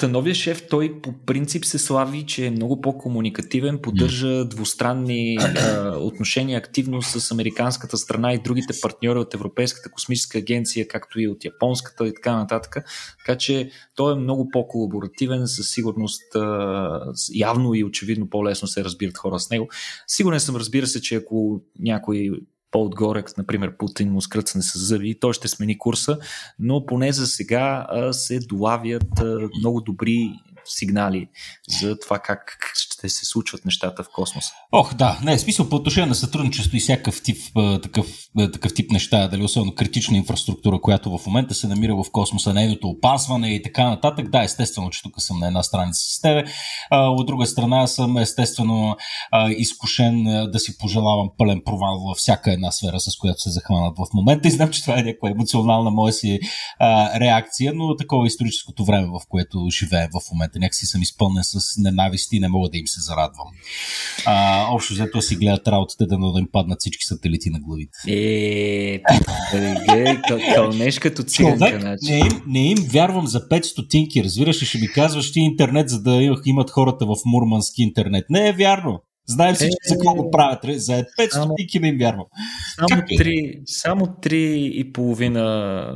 [0.00, 5.96] та, новия шеф, той по принцип се слави, че е много по-комуникативен, поддържа двустранни а,
[5.98, 11.44] отношения активно с американската страна и другите партньори от Европейската космическа агенция, както и от
[11.44, 12.76] японската и така нататък.
[13.18, 19.18] Така че той е много по-колаборативен, със сигурност а, явно и очевидно по-лесно се разбират
[19.18, 19.68] хора с него.
[20.06, 22.30] Сигурен съм, разбира се, че ако някой
[22.72, 26.18] по-отгоре, например Путин му скръцне с зъби, той ще смени курса,
[26.58, 29.22] но поне за сега се долавят
[29.58, 30.30] много добри
[30.64, 31.28] сигнали
[31.80, 32.58] за това как
[33.08, 34.52] ще се случват нещата в космоса.
[34.72, 37.38] Ох, да, не, смисъл по отношение на сътрудничество и всякакъв тип,
[37.82, 38.06] такъв,
[38.52, 42.88] такъв тип неща, дали особено критична инфраструктура, която в момента се намира в космоса, нейното
[42.88, 44.30] опазване и така нататък.
[44.30, 46.44] Да, естествено, че тук съм на една страница с тебе.
[46.90, 48.96] От друга страна съм естествено
[49.56, 54.06] изкушен да си пожелавам пълен провал във всяка една сфера, с която се захванат в
[54.14, 54.48] момента.
[54.48, 56.40] И знам, че това е някаква емоционална моя си
[57.20, 60.58] реакция, но такова историческото време, в което живеем в момента.
[60.58, 63.46] Някакси съм изпълнен с ненавист и не мога да им се зарадвам.
[64.26, 67.98] А, общо взето си гледат работите да да им паднат всички сателити на главите.
[68.08, 69.02] Е,
[70.54, 71.78] кълнеш като циганка.
[71.80, 72.12] Значи.
[72.12, 76.02] Не им, не им вярвам за 5 стотинки, разбираш, ще ми казваш ти интернет, за
[76.02, 78.24] да имат хората в Мурмански интернет.
[78.30, 79.02] Не е вярно.
[79.26, 80.58] Знаем всички е, за какво го правят.
[80.62, 82.24] За 5 стотинки не им вярвам.
[82.88, 83.16] Само, е?
[83.16, 85.86] три, само три и половина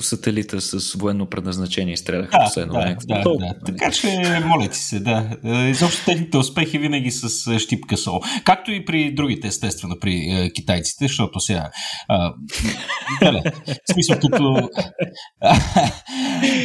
[0.00, 3.54] сателита с военно предназначение изстреляха да, последно да, Да, да, да.
[3.66, 5.36] Така че, моля ти се, да.
[5.70, 8.20] Изобщо техните успехи винаги с щипка сол.
[8.44, 11.70] Както и при другите, естествено, при е, китайците, защото сега...
[12.08, 12.34] А,
[13.20, 14.68] да, в смисъл, като...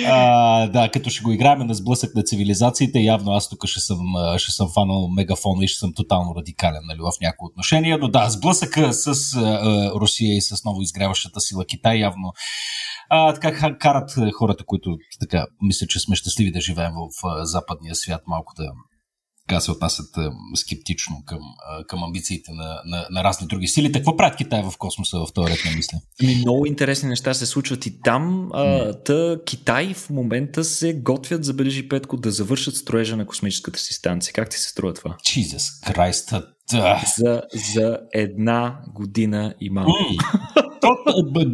[0.06, 3.99] а, да, като ще го играем на сблъсък на цивилизациите, явно аз тук ще съм,
[4.38, 8.30] ще съм фанал мегафона и ще съм тотално радикален нали, в някои отношения, но да,
[8.30, 12.34] сблъсъка с а, Русия и с ново изгряващата сила Китай явно
[13.10, 17.96] а, така карат хората, които така мисля, че сме щастливи да живеем в а, западния
[17.96, 18.72] свят, малко да
[19.54, 20.16] така се отнасят
[20.56, 21.39] скептично към,
[21.88, 23.92] към амбициите на, на, на разни други сили.
[23.92, 25.98] Какво правят Китай в космоса в този ред на мисля?
[26.24, 28.50] Ами, много интересни неща се случват и там.
[28.54, 33.94] А, та, Китай в момента се готвят, забележи Петко, да завършат строежа на космическата си
[33.94, 34.34] станция.
[34.34, 35.18] Как ти се струва това?
[35.26, 37.04] Jesus Christ, да.
[37.18, 37.42] За,
[37.76, 39.92] за една година и малко.
[39.92, 40.62] Mm.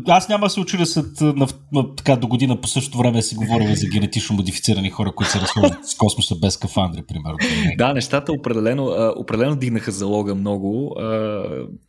[0.07, 3.35] Аз няма да се очудя след на, на, така до година по същото време си
[3.35, 7.37] говорим за генетично модифицирани хора, които се разхождат с космоса без кафандри, примерно.
[7.77, 10.95] Да, нещата определено, определено дигнаха залога много.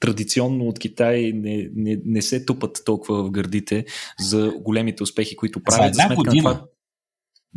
[0.01, 3.85] Традиционно от Китай не, не, не се тупат толкова в гърдите
[4.21, 5.95] за големите успехи, които правят.
[5.95, 6.43] За една година.
[6.43, 6.67] Това,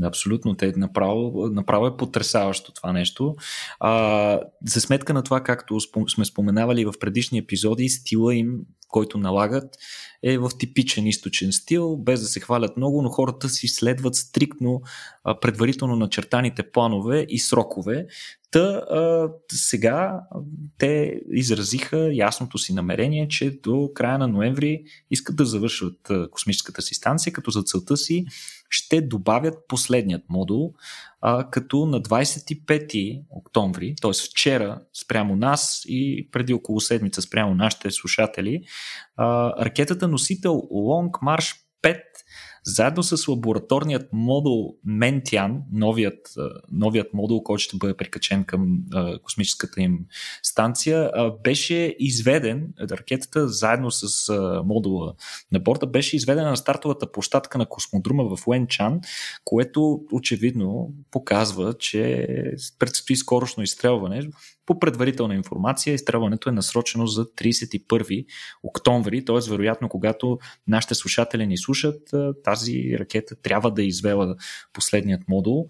[0.01, 3.35] Абсолютно, те направо, направо е потрясаващо това нещо.
[3.79, 5.79] А, за сметка на това, както
[6.09, 9.77] сме споменавали в предишни епизоди, стила им, който налагат,
[10.23, 14.81] е в типичен източен стил, без да се хвалят много, но хората си следват стриктно
[15.23, 18.05] а, предварително начертаните планове и срокове.
[18.51, 20.19] Та а, сега
[20.77, 26.95] те изразиха ясното си намерение, че до края на ноември искат да завършат космическата си
[26.95, 28.25] станция, като за целта си
[28.73, 30.73] ще добавят последният модул,
[31.21, 34.11] а, като на 25 октомври, т.е.
[34.29, 38.63] вчера спрямо нас и преди около седмица спрямо нашите слушатели,
[39.17, 42.01] а, ракетата носител Long March 5
[42.63, 46.33] заедно с лабораторният модул Mentian, новият,
[46.71, 48.77] новият модул, който ще бъде прикачен към
[49.23, 49.99] космическата им
[50.43, 51.11] станция,
[51.43, 54.33] беше изведен, ракетата заедно с
[54.65, 55.13] модула
[55.51, 59.01] на борда, беше изведена на стартовата площадка на космодрума в Уенчан,
[59.43, 62.27] което очевидно показва, че
[62.79, 64.29] предстои скорошно изстрелване
[64.65, 68.25] по предварителна информация, изстрелването е насрочено за 31
[68.63, 69.49] октомври, т.е.
[69.49, 72.09] вероятно когато нашите слушатели ни слушат,
[72.43, 74.35] тази ракета трябва да е извела
[74.73, 75.67] последният модул.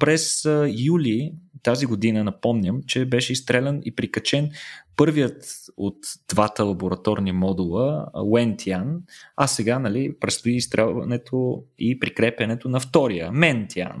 [0.00, 1.32] През юли
[1.64, 4.50] тази година напомням, че беше изстрелян и прикачен
[4.96, 5.44] първият
[5.76, 5.96] от
[6.28, 8.96] двата лабораторни модула, Wentian,
[9.36, 13.94] а сега нали, предстои изстрелването и прикрепянето на втория, Mentian.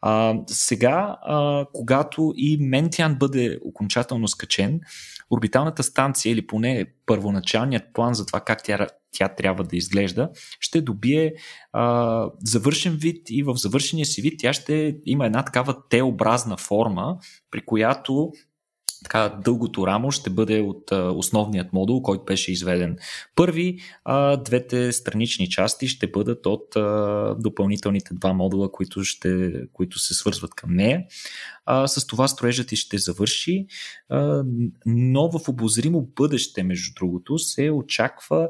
[0.00, 4.80] А, сега, а, когато и Mentian бъде окончателно скачен,
[5.30, 10.80] орбиталната станция или поне първоначалният план за това как тя, тя трябва да изглежда, ще
[10.80, 11.34] добие
[11.72, 17.16] а, завършен вид и в завършения си вид тя ще има една такава теобразна форма,
[17.50, 18.32] при която
[19.04, 22.96] така дългото рамо ще бъде от а, основният модул, който беше изведен
[23.34, 29.98] първи, а двете странични части ще бъдат от а, допълнителните два модула, които, ще, които
[29.98, 31.04] се свързват към нея.
[31.66, 33.66] А, с това строежът и ще завърши,
[34.08, 34.44] а,
[34.86, 38.48] но в обозримо бъдеще, между другото, се очаква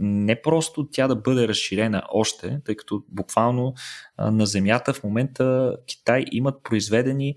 [0.00, 3.74] не просто тя да бъде разширена още, тъй като буквално
[4.18, 7.34] на Земята в момента Китай имат произведени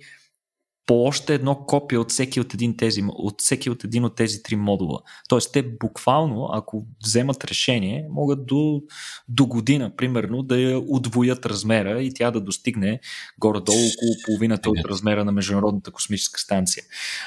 [0.85, 4.43] по още едно копие от всеки от един, тези, от всеки от един от тези
[4.43, 4.99] три модула.
[5.29, 8.81] Тоест, те буквално, ако вземат решение, могат до,
[9.29, 12.99] до година, примерно, да я удвоят размера и тя да достигне
[13.39, 16.83] горе-долу около половината от размера на Международната космическа станция.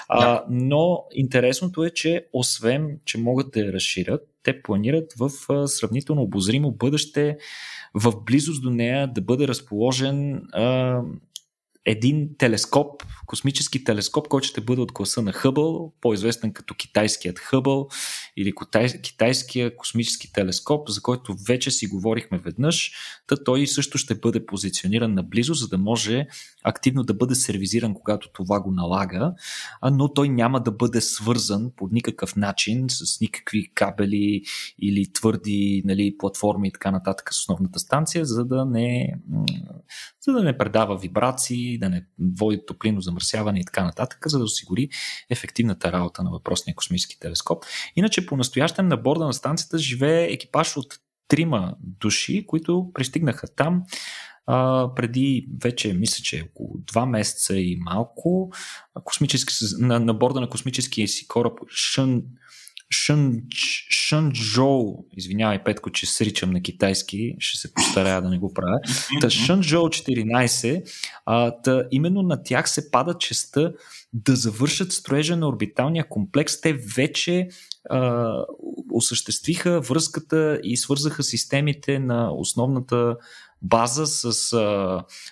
[0.09, 5.31] А, но интересното е, че освен, че могат да я разширят, те планират в
[5.69, 7.37] сравнително обозримо бъдеще
[7.95, 10.43] в близост до нея да бъде разположен
[11.89, 17.89] един телескоп, космически телескоп, който ще бъде от класа на Хъбъл, по-известен като китайският Хъбъл
[18.37, 18.53] или
[19.03, 22.93] китайския космически телескоп, за който вече си говорихме веднъж,
[23.27, 26.27] та той също ще бъде позициониран наблизо, за да може
[26.65, 29.33] активно да бъде сервизиран, когато това го налага,
[29.93, 34.43] но той няма да бъде свързан по никакъв начин с никакви кабели
[34.83, 39.15] или твърди нали, платформи и така нататък с основната станция, за да не,
[40.21, 42.07] за да не предава вибрации, да не
[42.39, 44.89] води топлино замърсяване и така нататък, за да осигури
[45.31, 47.65] ефективната работа на въпросния космически телескоп.
[47.97, 53.83] Иначе по-настоящем на борда на станцията живее екипаж от трима души, които пристигнаха там
[54.47, 58.53] а, преди вече, мисля, че около два месеца и малко
[59.05, 62.23] космически, на, на борда на космическия си кораб Шън,
[62.91, 63.43] Шън,
[63.91, 68.79] Шънчжоу, извинявай Петко, че сричам на китайски, ще се постарая да не го правя.
[69.21, 70.83] Та Шънчжоу 14,
[71.27, 73.73] а, та, именно на тях се пада честа
[74.13, 76.61] да завършат строежа на орбиталния комплекс.
[76.61, 77.49] Те вече
[77.91, 78.33] а,
[78.93, 83.17] осъществиха връзката и свързаха системите на основната
[83.63, 84.33] база с,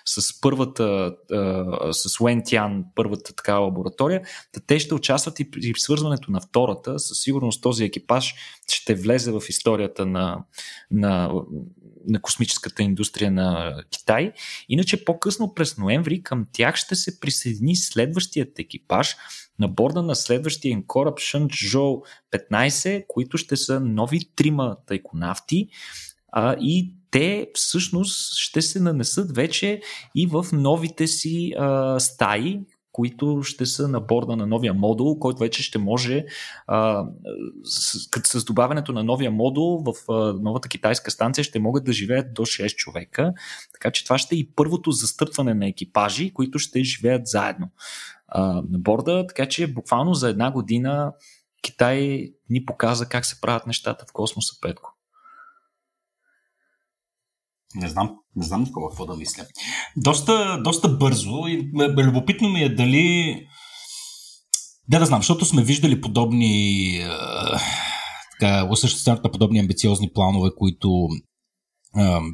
[0.05, 1.15] с първата,
[1.91, 4.21] с Уентян, първата такава лаборатория,
[4.67, 6.99] те ще участват и при свързването на втората.
[6.99, 8.35] Със сигурност този екипаж
[8.71, 10.43] ще влезе в историята на,
[10.91, 11.31] на,
[12.07, 14.31] на космическата индустрия на Китай.
[14.69, 19.15] Иначе по-късно през ноември към тях ще се присъедини следващият екипаж,
[19.59, 22.01] на борда на следващия им кораб Шънчжоу
[22.51, 25.69] 15, които ще са нови трима тайконавти
[26.31, 29.81] а, и те всъщност ще се нанесат вече
[30.15, 32.59] и в новите си а, стаи,
[32.97, 36.25] които ще са на борда на новия модул, който вече ще може
[36.67, 37.05] а,
[37.63, 42.33] с, с добавянето на новия модул в а, новата китайска станция ще могат да живеят
[42.33, 43.33] до 6 човека.
[43.73, 47.69] Така че това ще е и първото застъпване на екипажи, които ще живеят заедно
[48.27, 49.27] а, на борда.
[49.27, 51.13] Така че буквално за една година
[51.61, 54.96] Китай ни показа как се правят нещата в космоса, Петко.
[57.75, 59.43] Не знам, не знам такова какво да мисля.
[59.97, 63.35] Доста, доста бързо и любопитно ми е дали...
[64.87, 66.99] Да, да знам, защото сме виждали подобни
[68.69, 71.07] осъществяването на подобни амбициозни планове, които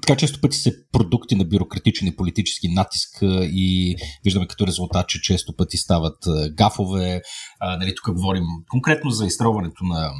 [0.01, 3.09] така често пъти са продукти на бюрократичен и политически натиск
[3.41, 6.17] и виждаме като резултат, че често пъти стават
[6.57, 7.21] гафове.
[7.79, 10.11] нали, тук говорим конкретно за изстрелването на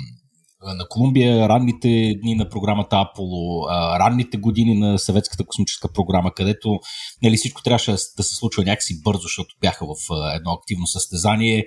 [0.66, 3.68] на Колумбия, ранните дни на програмата Аполо,
[4.00, 6.80] ранните години на съветската космическа програма, където
[7.24, 9.96] нали, всичко трябваше да се случва някакси бързо, защото бяха в
[10.36, 11.66] едно активно състезание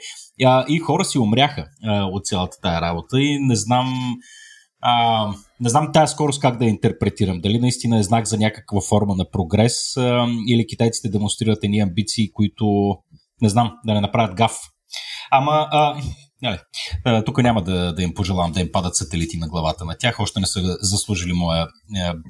[0.69, 1.67] и хора си умряха
[2.13, 4.17] от цялата тая работа и не знам
[4.81, 5.27] а,
[5.61, 7.41] не знам тази скорост как да я интерпретирам.
[7.41, 12.33] Дали наистина е знак за някаква форма на прогрес а, или китайците демонстрират едни амбиции,
[12.33, 12.97] които
[13.43, 14.59] не знам, да не направят гаф.
[15.31, 16.01] Ама, а,
[16.43, 16.59] нали,
[17.25, 20.21] тук няма да, да им пожелавам да им падат сателити на главата на тях.
[20.21, 21.69] Още не са заслужили моя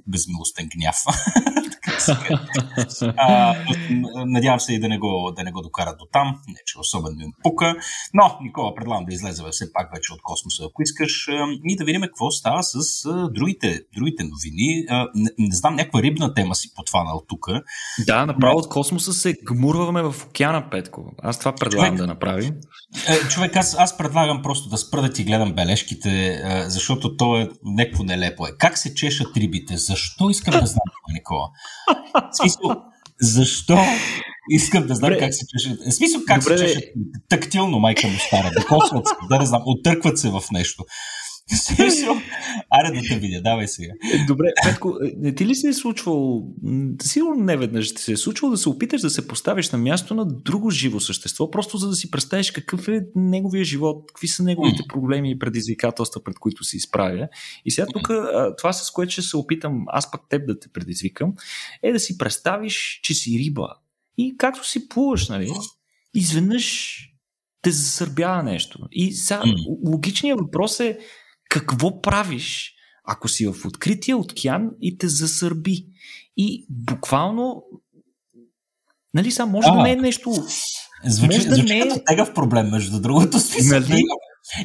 [0.06, 0.96] безмилостен гняв.
[3.16, 3.54] а,
[4.26, 7.20] надявам се и да не го, да не го докарат до там, не че особено
[7.20, 7.74] им пука.
[8.14, 11.28] Но, Никола, предлагам да излезе все пак вече от космоса, ако искаш,
[11.64, 14.86] и да видим какво става с другите, другите новини.
[15.14, 17.46] Не, не знам, някаква рибна тема си потванал тук.
[18.06, 21.12] Да, направо от космоса се гмурваме в океана, Петко.
[21.22, 22.54] Аз това предлагам човек, да направим.
[23.08, 27.48] Е, човек, аз, аз предлагам просто да спра да ти гледам бележките, защото то е
[27.64, 28.46] някакво нелепо.
[28.46, 28.50] Е.
[28.58, 29.76] Как се чешат рибите?
[29.76, 30.80] Защо искам да знам
[31.12, 31.48] Никола?
[32.32, 32.82] Смисъл,
[33.20, 33.78] защо
[34.50, 35.24] искам да знам Добре.
[35.24, 35.92] как се чеше.
[35.92, 36.58] Смисъл, как Добре.
[36.58, 36.92] се чеше
[37.28, 38.50] тактилно, майка му стара.
[38.56, 40.84] Докосват се, да не знам, оттъркват се в нещо.
[42.70, 43.92] Аре да те видя, давай сега.
[44.26, 46.42] Добре, Петко, не ти ли се е случвало,
[47.02, 50.14] сигурно не веднъж ти се е случвало да се опиташ да се поставиш на място
[50.14, 54.42] на друго живо същество, просто за да си представиш какъв е неговия живот, какви са
[54.42, 57.28] неговите проблеми и предизвикателства, пред които се изправя.
[57.64, 58.10] И сега тук
[58.58, 61.34] това, с което ще се опитам аз пък теб да те предизвикам,
[61.82, 63.68] е да си представиш, че си риба.
[64.18, 65.52] И както си плуваш, нали,
[66.14, 66.96] изведнъж
[67.62, 68.78] те засърбява нещо.
[68.92, 69.42] И сега
[69.86, 70.98] логичният въпрос е
[71.48, 72.72] какво правиш,
[73.04, 75.86] ако си в открития океан и те засърби.
[76.36, 77.62] И буквално,
[79.14, 80.32] нали, сега може а, да не е нещо.
[81.04, 81.88] Звучи, може да звучи не е...
[81.88, 83.38] като проблем, между другото.
[83.64, 84.02] Нали?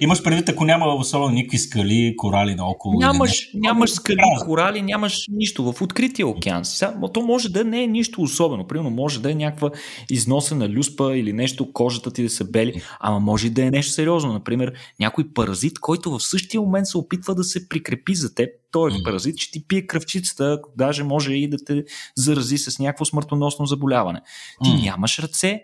[0.02, 3.00] Имаш предвид, ако няма особено никакви скали, корали наоколо.
[3.00, 6.65] Нямаш, нямаш скали, корали, нямаш нищо в открития океан.
[6.65, 8.67] Сега, то може да не е нищо особено.
[8.67, 9.70] Примерно може да е някаква
[10.10, 14.34] износена люспа или нещо, кожата ти да се бели, ама може да е нещо сериозно.
[14.34, 18.50] Например, някой паразит, който в същия момент се опитва да се прикрепи за теб.
[18.72, 21.84] Той е паразит, че ти пие кръвчицата, даже може и да те
[22.15, 24.22] зарази с някакво смъртоносно заболяване.
[24.63, 25.63] Ти нямаш ръце,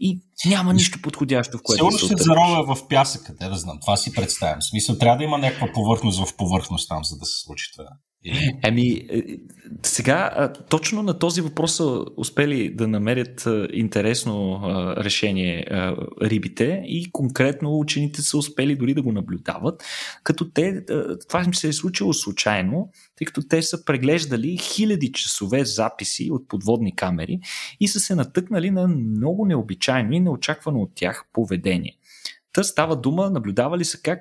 [0.00, 3.78] и няма нищо подходящо, в което Сигурно ще заровя в пясъка, да знам.
[3.80, 4.60] Това си представям.
[4.60, 7.88] В смисъл, трябва да има някаква повърхност в повърхност там, за да се случи това.
[8.64, 9.38] Еми, е,
[9.82, 14.60] сега точно на този въпрос са успели да намерят интересно
[14.96, 15.66] решение
[16.22, 19.84] рибите и конкретно учените са успели дори да го наблюдават,
[20.22, 20.84] като те,
[21.28, 26.48] това им се е случило случайно, тъй като те са преглеждали хиляди часове записи от
[26.48, 27.40] подводни камери
[27.80, 31.96] и са се натъкнали на много необичайно и неочаквано от тях поведение.
[32.52, 34.18] Та става дума, наблюдавали са как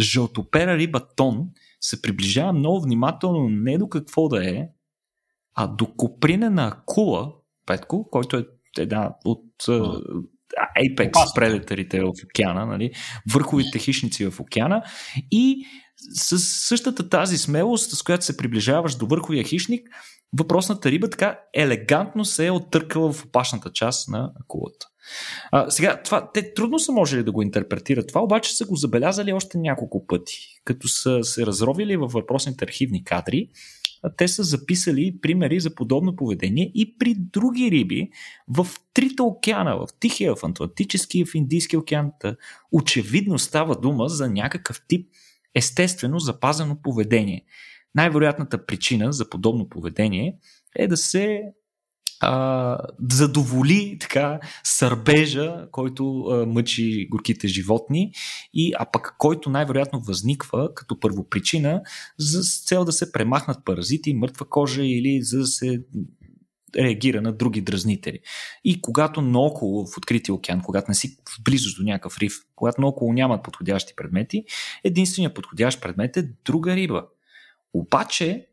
[0.00, 1.48] жълтопера риба тон–
[1.84, 4.68] се приближава много внимателно не до какво да е,
[5.54, 7.32] а до копринена акула,
[7.66, 8.46] Петко, който е
[8.78, 10.02] една от uh,
[10.78, 12.90] Apex предаторите в океана, нали?
[13.32, 14.82] върховите хищници в океана
[15.30, 15.66] и
[16.14, 19.88] с същата тази смелост, с която се приближаваш до върховия хищник,
[20.38, 24.86] въпросната риба така елегантно се е оттъркала в опашната част на акулата.
[25.50, 29.32] А, сега, това, те трудно са можели да го интерпретират това, обаче са го забелязали
[29.32, 33.48] още няколко пъти, като са се разровили във въпросните архивни кадри.
[34.16, 38.10] те са записали примери за подобно поведение и при други риби
[38.48, 42.10] в трите океана, в Тихия, в Атлантическия, в Индийския океан.
[42.72, 45.08] Очевидно става дума за някакъв тип
[45.54, 47.44] естествено запазено поведение.
[47.94, 50.36] Най-вероятната причина за подобно поведение
[50.76, 51.42] е да се
[52.24, 52.78] а,
[53.10, 58.12] задоволи така сърбежа, който а, мъчи горките животни,
[58.54, 61.82] и, а пък който най-вероятно възниква като първопричина
[62.18, 65.80] за цел да се премахнат паразити, мъртва кожа или за да се
[66.76, 68.18] реагира на други дразнители.
[68.64, 72.80] И когато наоколо в открития океан, когато не си в близост до някакъв риф, когато
[72.80, 74.44] наоколо нямат подходящи предмети,
[74.84, 77.04] единственият подходящ предмет е друга риба.
[77.74, 78.46] Обаче,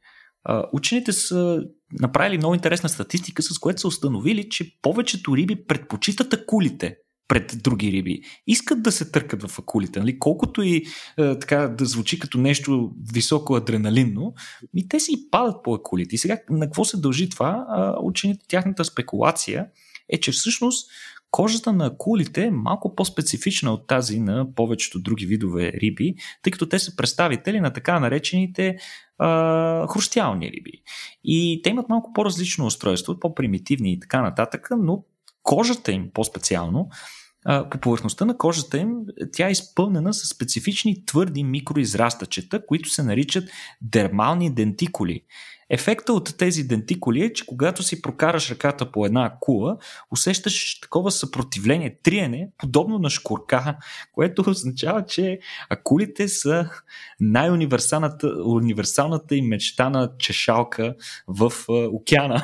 [0.74, 1.64] учените са
[2.00, 7.92] направили много интересна статистика, с което са установили, че повечето риби предпочитат акулите пред други
[7.92, 8.22] риби.
[8.48, 10.00] Искат да се търкат в акулите.
[10.00, 10.20] Нали?
[10.20, 10.76] Колкото и
[11.18, 14.34] е, така да звучи като нещо високо адреналинно,
[14.74, 16.16] ми те си падат по акулите.
[16.16, 17.66] И сега на какво се дължи това?
[18.04, 19.66] учените, тяхната спекулация
[20.10, 20.90] е, че всъщност
[21.32, 26.70] кожата на акулите е малко по-специфична от тази на повечето други видове риби, тъй като
[26.70, 28.78] те са представители на така наречените
[29.18, 30.72] а, хрустялни риби.
[31.24, 35.04] И те имат малко по-различно устройство, по-примитивни и така нататък, но
[35.44, 36.90] кожата им по-специално
[37.72, 38.96] по повърхността на кожата им
[39.34, 43.50] тя е изпълнена с специфични твърди микроизрастъчета, които се наричат
[43.82, 45.22] дермални дентикули.
[45.74, 49.78] Ефекта от тези дентикули е, че когато си прокараш ръката по една кула,
[50.12, 53.78] усещаш такова съпротивление, триене, подобно на шкурка,
[54.14, 56.70] което означава, че акулите са
[57.20, 60.96] най-универсалната универсалната и мечтана чешалка
[61.28, 62.44] в океана.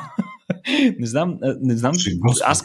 [0.99, 1.93] не знам, не знам
[2.45, 2.63] аз,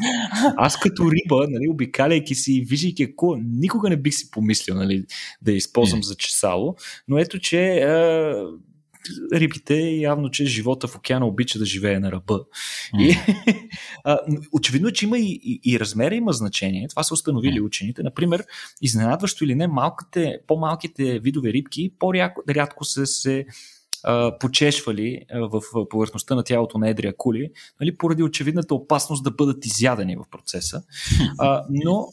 [0.56, 5.04] аз като риба, нали, обикаляйки си и виждайки акула, никога не бих си помислил нали,
[5.42, 6.76] да я използвам за чесало,
[7.08, 7.84] но ето, че
[9.32, 12.40] рибите, явно, че живота в океана обича да живее на ръба.
[12.94, 13.00] Mm.
[13.00, 13.18] И,
[14.04, 14.18] а,
[14.52, 16.88] очевидно е, че има и, и, и размера има значение.
[16.88, 17.64] Това са установили mm.
[17.64, 18.02] учените.
[18.02, 18.44] Например,
[18.82, 23.46] изненадващо или не, малките, по-малките видове рибки по-рядко се, се
[24.40, 27.50] почешвали в повърхността на тялото на едри акули,
[27.80, 30.82] нали, поради очевидната опасност да бъдат изядени в процеса.
[31.38, 32.08] А, но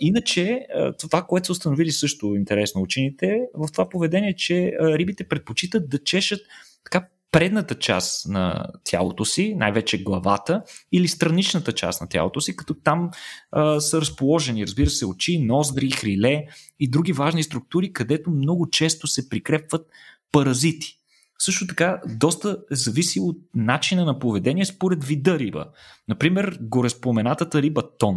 [0.00, 0.66] иначе,
[0.98, 6.40] това, което са установили също интересно учените, в това поведение, че рибите предпочитат да чешат
[6.84, 10.62] така предната част на тялото си, най-вече главата,
[10.92, 13.10] или страничната част на тялото си, като там
[13.52, 16.44] а, са разположени, разбира се, очи, ноздри, хриле
[16.80, 19.86] и други важни структури, където много често се прикрепват
[20.32, 20.95] паразити.
[21.38, 25.66] Също така, доста зависи от начина на поведение според вида риба.
[26.08, 28.16] Например, гореспоменатата риба тон.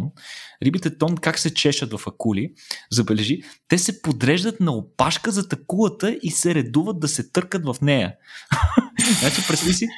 [0.62, 2.52] Рибите тон как се чешат в акули,
[2.90, 7.76] забележи, те се подреждат на опашка за акулата и се редуват да се търкат в
[7.82, 8.14] нея.
[9.20, 9.88] значи, представи си.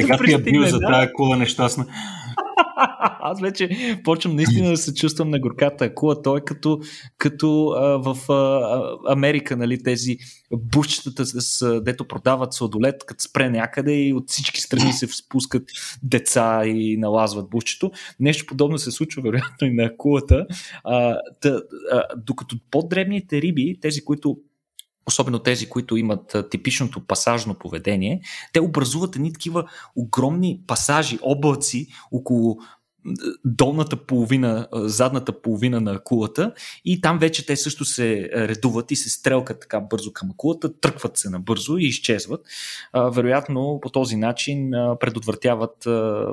[0.00, 1.86] Така ти е бил за тази акула нещастна.
[3.20, 3.68] Аз вече
[4.04, 6.22] почвам наистина да се чувствам на горката акула.
[6.22, 6.80] Той е като,
[7.18, 10.16] като а, в а, Америка, нали, тези
[10.52, 15.62] бушчетата, с, дето продават сладолет, като спре някъде и от всички страни се спускат
[16.02, 17.90] деца и налазват бушчето.
[18.20, 20.46] Нещо подобно се случва, вероятно, и на акулата.
[20.84, 21.62] А, тъ,
[21.92, 24.38] а, докато по-дребните риби, тези, които
[25.08, 28.20] особено тези, които имат типичното пасажно поведение,
[28.52, 29.64] те образуват едни такива
[29.96, 32.58] огромни пасажи, облаци около
[33.44, 36.52] долната половина, задната половина на акулата
[36.84, 41.16] и там вече те също се редуват и се стрелкат така бързо към акулата, тръкват
[41.16, 42.40] се набързо и изчезват.
[42.94, 45.84] Вероятно по този начин предотвратяват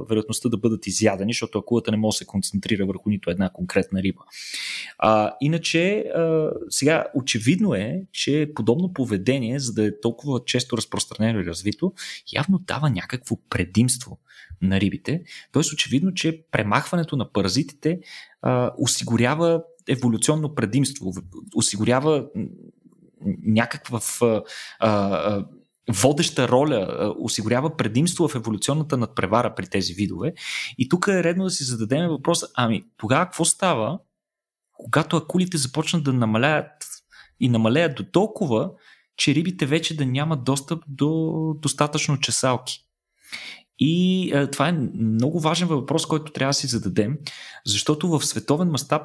[0.09, 4.01] вероятността да бъдат изядени, защото акулата не може да се концентрира върху нито една конкретна
[4.01, 4.21] риба.
[5.41, 6.05] Иначе,
[6.69, 11.93] сега очевидно е, че подобно поведение, за да е толкова често разпространено и развито,
[12.34, 14.17] явно дава някакво предимство
[14.61, 15.23] на рибите.
[15.51, 17.99] Тоест, очевидно, че премахването на паразитите
[18.41, 21.13] а, осигурява еволюционно предимство,
[21.55, 22.25] осигурява
[23.45, 23.99] някаква
[25.89, 30.33] водеща роля, осигурява предимство в еволюционната надпревара при тези видове.
[30.77, 33.99] И тук е редно да си зададем въпроса, ами тогава какво става,
[34.73, 36.87] когато акулите започнат да намаляват
[37.39, 38.71] и намалеят до толкова,
[39.17, 42.85] че рибите вече да нямат достъп до достатъчно чесалки.
[43.80, 47.17] И а, това е много важен въпрос, който трябва да си зададем,
[47.65, 49.01] защото в световен мащаб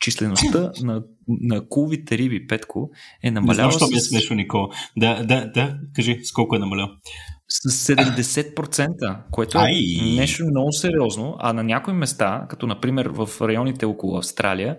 [0.00, 2.90] числеността на, на куловите риби, Петко,
[3.22, 3.72] е намаляла.
[3.72, 4.68] Защо ми е смешно, Никола?
[4.96, 6.88] Да, да, да, кажи, с колко е намалял?
[7.48, 9.82] С 70%, което е Ай.
[10.16, 14.76] нещо много сериозно, а на някои места, като например в районите около Австралия,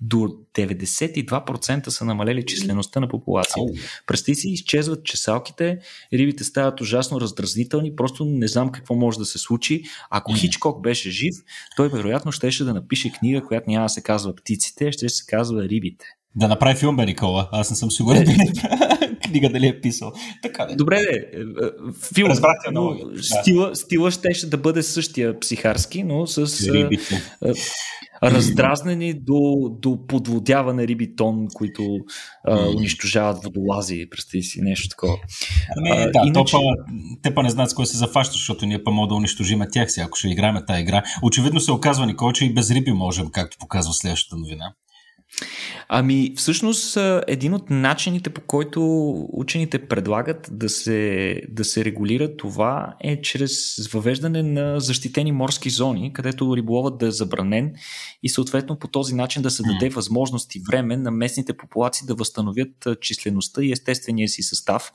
[0.00, 0.16] до
[0.54, 3.72] 92% са намалели числеността на популацията.
[4.06, 5.78] Представи си, изчезват чесалките,
[6.12, 9.82] рибите стават ужасно раздразнителни, просто не знам какво може да се случи.
[10.10, 11.34] Ако Хичкок беше жив,
[11.76, 15.62] той вероятно щеше да напише книга, която няма да се казва птиците, ще се казва
[15.62, 16.04] рибите.
[16.36, 17.48] Да направи филм, бе, Никола.
[17.52, 18.36] Аз не съм сигурен дали
[19.32, 20.12] книга дали е писал.
[20.42, 20.74] Така де.
[20.74, 21.38] Добре, де.
[21.38, 21.70] Е, е,
[22.14, 22.30] филм.
[22.30, 23.22] Разбрахте но да.
[23.22, 27.22] стила, стила ще, да бъде същия психарски, но с Рибите.
[28.22, 31.82] раздразнени до, до подводяване рибитон, които
[32.48, 34.06] а, унищожават водолази.
[34.10, 35.16] Представи си нещо такова.
[35.76, 36.56] Ами, да, иначе...
[36.56, 36.60] па,
[37.22, 39.92] те па не знаят с кой се зафаща, защото ние па мога да унищожим тях
[39.92, 41.02] си, ако ще играем тази игра.
[41.22, 44.74] Очевидно се оказва, Никол, че и без риби можем, както показва следващата новина.
[45.88, 52.94] Ами, всъщност, един от начините по който учените предлагат да се, да се регулира това
[53.00, 57.72] е чрез въвеждане на защитени морски зони, където риболовът да е забранен
[58.22, 62.14] и съответно по този начин да се даде възможност и време на местните популации да
[62.14, 64.92] възстановят числеността и естествения си състав,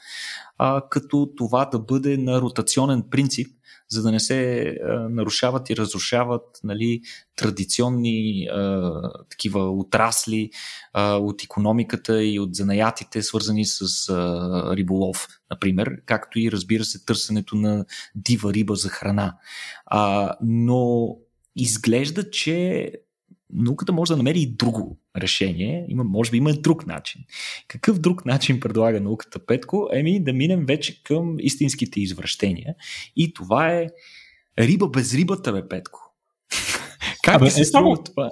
[0.58, 3.57] а, като това да бъде на ротационен принцип,
[3.90, 7.02] за да не се а, нарушават и разрушават нали,
[7.36, 8.92] традиционни а,
[9.30, 10.50] такива отрасли
[10.94, 17.06] а, от економиката и от занаятите, свързани с а, риболов, например, както и разбира се
[17.06, 17.86] търсенето на
[18.16, 19.36] дива риба за храна.
[19.86, 21.10] А, но
[21.56, 22.92] изглежда, че
[23.54, 25.86] науката може да намери и друго решение.
[25.88, 27.22] Има, може би има друг начин.
[27.68, 29.88] Какъв друг начин предлага науката, Петко?
[29.94, 32.76] Еми да минем вече към истинските извращения.
[33.16, 33.88] И това е
[34.60, 36.14] риба без рибата, бе, Петко.
[37.24, 38.30] как Абе, се е, струва това?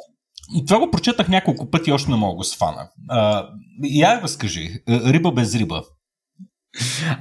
[0.67, 2.89] Това го прочетах няколко пъти, още не мога го сфана.
[3.09, 3.49] А,
[3.83, 4.69] я разкажи.
[4.89, 5.83] Риба без риба.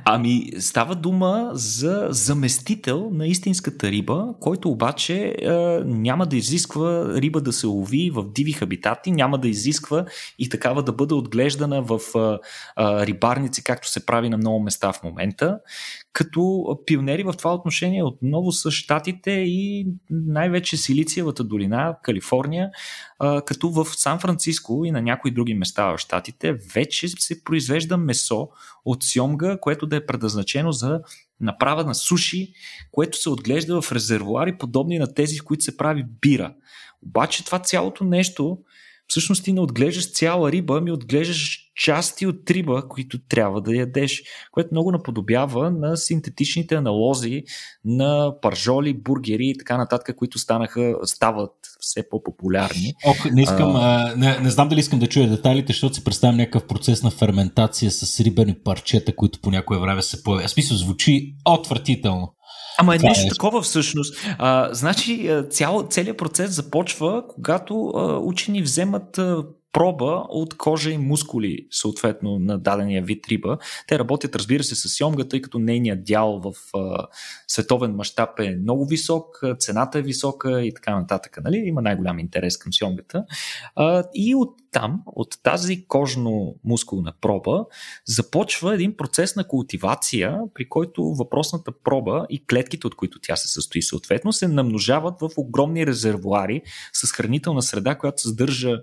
[0.05, 5.51] Ами, става дума за заместител на истинската риба, който обаче е,
[5.85, 10.05] няма да изисква риба да се лови в диви хабитати, няма да изисква
[10.39, 14.93] и такава да бъде отглеждана в е, е, рибарници, както се прави на много места
[14.93, 15.59] в момента.
[16.15, 22.71] Като пионери в това отношение отново са щатите и най-вече Силициевата долина, Калифорния,
[23.47, 28.49] като в Сан-Франциско и на някои други места в щатите вече се произвежда месо
[28.85, 31.01] от сьомга, което да е предназначено за
[31.41, 32.53] направа на суши,
[32.93, 36.55] което се отглежда в резервуари, подобни на тези, в които се прави бира.
[37.03, 38.59] Обаче това цялото нещо
[39.09, 44.23] всъщност ти не отглеждаш цяла риба, ми отглеждаш части от риба, които трябва да ядеш,
[44.53, 47.43] което много наподобява на синтетичните аналози
[47.85, 51.51] на паржоли, бургери и така нататък, които станаха, стават
[51.81, 52.95] все по-популярни.
[53.07, 53.81] Ох, не искам, а...
[53.81, 57.11] А, не, не знам дали искам да чуя детайлите, защото се представям някакъв процес на
[57.11, 60.51] ферментация с рибени парчета, които по някое време се появят.
[60.51, 62.35] Смисъл, звучи отвратително.
[62.79, 63.29] Ама е нещо е...
[63.29, 64.17] такова всъщност.
[64.39, 69.45] А, значи цял, целият процес започва, когато а, учени вземат а,
[69.75, 73.59] проба от кожа и мускули, съответно, на дадения вид риба.
[73.89, 77.07] Те работят, разбира се, с сьомга, тъй като нейният дял в а,
[77.49, 81.39] световен мащаб е много висок, цената е висока и така нататък.
[81.45, 81.57] Нали?
[81.57, 83.25] Има най-голям интерес към сьомгата.
[83.77, 87.65] А, и от там, от тази кожно-мускулна проба,
[88.07, 93.49] започва един процес на култивация, при който въпросната проба и клетките, от които тя се
[93.49, 96.63] състои съответно, се намножават в огромни резервуари
[96.93, 98.81] с хранителна среда, която съдържа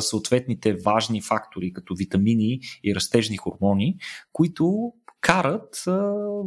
[0.00, 3.96] съответните важни фактори, като витамини и растежни хормони,
[4.32, 4.92] които
[5.24, 5.90] карат а,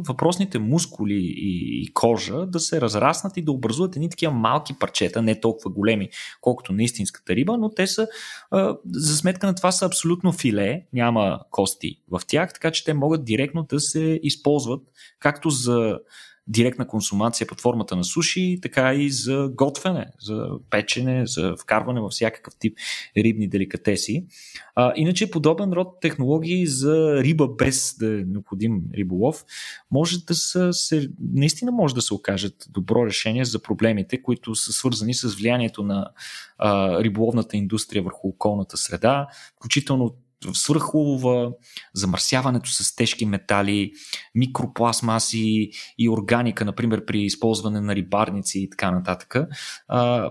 [0.08, 5.22] въпросните мускули и, и кожа да се разраснат и да образуват едни такива малки парчета,
[5.22, 6.08] не толкова големи,
[6.40, 8.08] колкото на истинската риба, но те са,
[8.50, 12.94] а, за сметка на това са абсолютно филе, няма кости в тях, така че те
[12.94, 14.82] могат директно да се използват
[15.20, 15.98] както за
[16.48, 22.10] директна консумация под формата на суши, така и за готвене, за печене, за вкарване във
[22.10, 22.78] всякакъв тип
[23.16, 24.24] рибни деликатеси.
[24.74, 29.44] А, иначе подобен род технологии за риба без да е необходим риболов,
[29.90, 34.72] може да са, се, наистина може да се окажат добро решение за проблемите, които са
[34.72, 36.10] свързани с влиянието на
[36.58, 39.26] а, риболовната индустрия върху околната среда,
[39.56, 40.14] включително
[40.52, 41.52] свръхлова,
[41.94, 43.92] замърсяването с тежки метали,
[44.34, 49.36] микропластмаси и органика, например при използване на рибарници и така нататък.
[49.88, 50.30] А,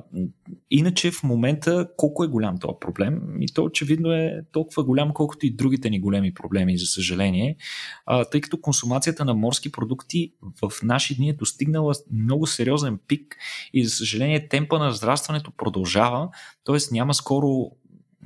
[0.72, 3.22] иначе в момента колко е голям този проблем?
[3.42, 7.58] И то очевидно е толкова голям, колкото и другите ни големи проблеми, за съжаление,
[8.06, 13.36] а, тъй като консумацията на морски продукти в наши дни е достигнала много сериозен пик
[13.74, 16.30] и за съжаление темпа на разрастването продължава,
[16.66, 16.78] т.е.
[16.92, 17.72] няма скоро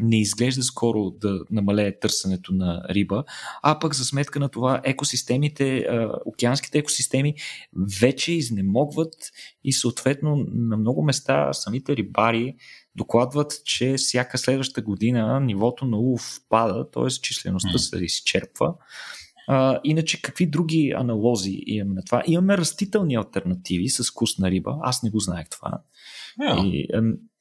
[0.01, 3.23] не изглежда скоро да намалее търсенето на риба,
[3.63, 5.87] а пък за сметка на това екосистемите,
[6.25, 7.35] океанските екосистеми
[8.01, 9.13] вече изнемогват
[9.63, 12.55] и съответно на много места самите рибари
[12.95, 17.07] докладват, че всяка следваща година нивото на улов пада, т.е.
[17.07, 18.73] числеността се изчерпва.
[19.47, 22.23] А, иначе, какви други аналози имаме на това?
[22.27, 24.77] Имаме растителни альтернативи с вкус на риба.
[24.81, 25.81] Аз не го знаех това.
[26.41, 26.65] Yeah.
[26.65, 26.87] И,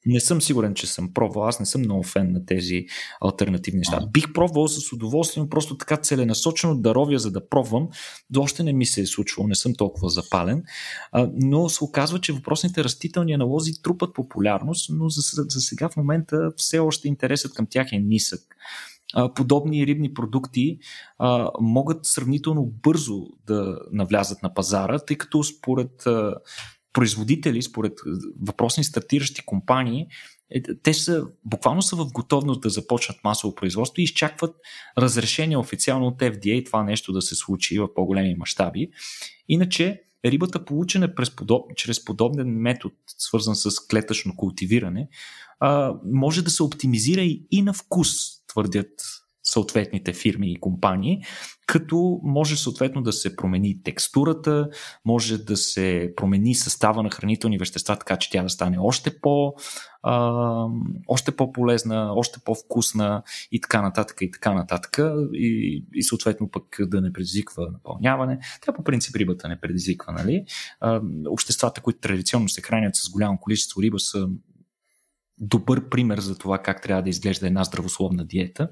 [0.05, 1.47] не съм сигурен, че съм пробвал.
[1.47, 2.85] Аз не съм много фен на тези
[3.21, 3.99] альтернативни неща.
[3.99, 4.11] Yeah.
[4.11, 7.89] Бих пробвал с удоволствие, но просто така целенасочено да ровя, за да пробвам.
[8.29, 10.63] До още не ми се е случвало, не съм толкова запален.
[11.11, 15.97] А, но се оказва, че въпросните растителни аналози трупат популярност, но за, за сега в
[15.97, 18.41] момента все още интересът към тях е нисък
[19.35, 20.79] подобни рибни продукти
[21.17, 26.35] а, могат сравнително бързо да навлязат на пазара, тъй като според а,
[26.93, 27.93] производители, според
[28.41, 30.07] въпросни стартиращи компании,
[30.49, 34.55] е, те са, буквално са в готовност да започнат масово производство и изчакват
[34.97, 38.89] разрешение официално от FDA това нещо да се случи в по-големи мащаби.
[39.49, 41.75] Иначе рибата, получена през подоб...
[41.75, 45.09] чрез подобен метод, свързан с клетъчно култивиране,
[46.05, 47.21] може да се оптимизира
[47.51, 48.09] и на вкус,
[48.47, 48.91] твърдят
[49.43, 51.21] съответните фирми и компании,
[51.65, 54.69] като може съответно да се промени текстурата,
[55.05, 59.53] може да се промени състава на хранителни вещества, така че тя да стане още по,
[60.03, 60.65] а,
[61.07, 64.99] още по-полезна, още по-вкусна и така нататък и така нататък
[65.33, 68.39] и, и съответно пък да не предизвиква напълняване.
[68.61, 70.45] Тя по принцип рибата не предизвиква, нали?
[70.79, 74.27] А, обществата, които традиционно се хранят с голямо количество риба са
[75.41, 78.69] добър пример за това как трябва да изглежда една здравословна диета.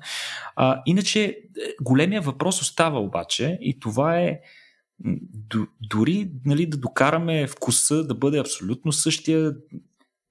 [0.55, 1.37] А, иначе, е,
[1.81, 4.39] големия въпрос остава обаче и това е
[5.81, 9.55] дори нали, да докараме вкуса да бъде абсолютно същия,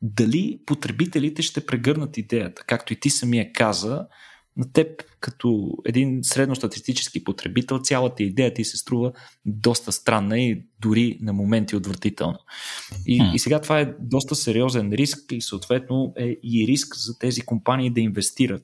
[0.02, 4.06] дали потребителите ще прегърнат идеята, както и ти самия каза,
[4.58, 9.12] на теб като един средностатистически потребител цялата идея ти се струва
[9.46, 12.38] доста странна и дори на моменти отвратителна.
[13.06, 13.34] И, hmm.
[13.34, 17.90] и сега това е доста сериозен риск и съответно е и риск за тези компании
[17.90, 18.62] да инвестират.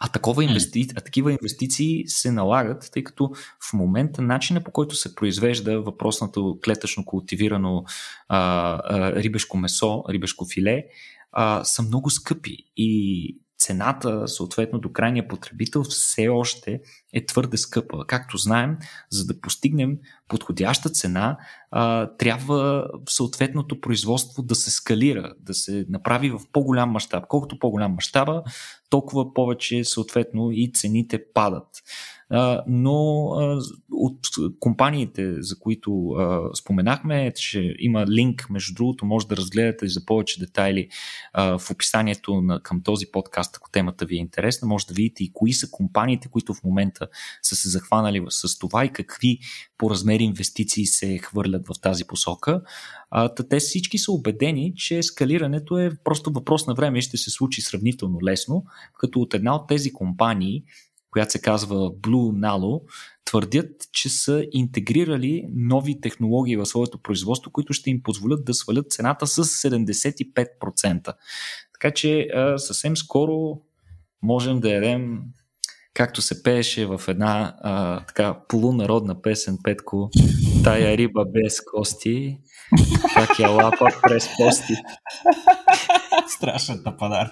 [0.00, 0.86] А, такова инвести...
[0.96, 3.30] а такива инвестиции се налагат, тъй като
[3.70, 7.84] в момента начина по който се произвежда въпросното клетъчно култивирано
[8.28, 8.38] а,
[8.84, 10.84] а, рибешко месо, рибешко филе,
[11.32, 12.56] а, са много скъпи.
[12.76, 16.80] И цената, съответно до крайния потребител, все още
[17.12, 18.04] е твърде скъпа.
[18.06, 18.76] Както знаем,
[19.10, 19.98] за да постигнем
[20.28, 21.38] подходяща цена,
[22.18, 27.24] трябва съответното производство да се скалира, да се направи в по-голям мащаб.
[27.28, 28.42] Колкото по-голям мащаба,
[28.90, 31.66] толкова повече съответно и цените падат
[32.66, 33.26] но
[33.92, 34.18] от
[34.60, 36.14] компаниите, за които
[36.54, 40.88] споменахме, че има линк, между другото, може да разгледате за повече детайли
[41.34, 45.32] в описанието на, към този подкаст, ако темата ви е интересна, може да видите и
[45.32, 47.08] кои са компаниите, които в момента
[47.42, 49.38] са се захванали с това и какви
[49.78, 52.62] по размери инвестиции се хвърлят в тази посока.
[53.50, 57.62] Те всички са убедени, че ескалирането е просто въпрос на време и ще се случи
[57.62, 58.64] сравнително лесно,
[58.98, 60.64] като от една от тези компании
[61.10, 62.82] която се казва Blue Nalo,
[63.24, 68.90] твърдят, че са интегрирали нови технологии в своето производство, които ще им позволят да свалят
[68.90, 71.14] цената с 75%.
[71.72, 73.60] Така че съвсем скоро
[74.22, 75.22] можем да ядем
[75.98, 80.10] както се пееше в една а, така полународна песен, Петко,
[80.64, 82.38] тая риба без кости,
[83.14, 84.74] как я лапа през пости.
[86.36, 87.30] Страшен тападар.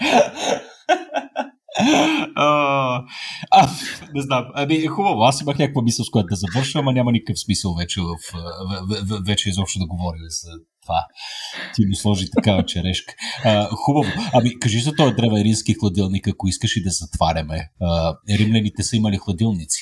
[2.35, 3.03] А,
[3.51, 3.69] а,
[4.15, 4.45] не знам.
[4.55, 5.23] Ами, хубаво.
[5.23, 9.07] Аз имах някаква мисъл, с която да завърша, ама няма никакъв смисъл вече, в, в,
[9.09, 10.51] в, вече изобщо да говорим за
[10.83, 11.07] това.
[11.75, 13.15] Ти му сложи такава черешка.
[13.45, 14.09] А, хубаво.
[14.33, 17.71] Ами, кажи за този древен римски хладилник, ако искаш и да затваряме.
[17.81, 19.81] А, римляните са имали хладилници.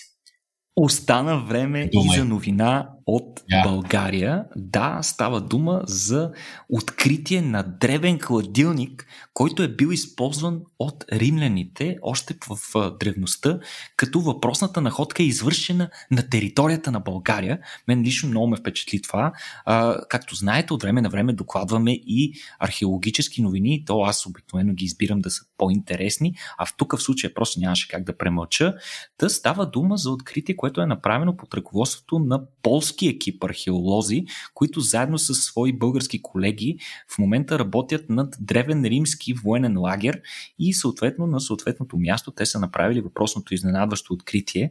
[0.77, 2.17] Остана време Думай.
[2.17, 3.63] и за новина от yeah.
[3.63, 4.45] България.
[4.57, 6.33] Да, става дума за
[6.69, 13.59] откритие на древен хладилник, който е бил използван от римляните още в древността,
[13.97, 17.59] като въпросната находка е извършена на територията на България.
[17.89, 19.33] Мен лично много ме впечатли това.
[19.65, 24.85] А, както знаете, от време на време докладваме и археологически новини, то аз обикновено ги
[24.85, 28.75] избирам да са по-интересни, а в тук в случая просто нямаше как да премълча.
[29.19, 34.25] Та става дума за откритие, което е направено под ръководството на полски екип археолози,
[34.55, 36.79] които заедно с свои български колеги
[37.09, 40.21] в момента работят над древен римски военен лагер
[40.59, 44.71] и съответно на съответното място те са направили въпросното изненадващо откритие,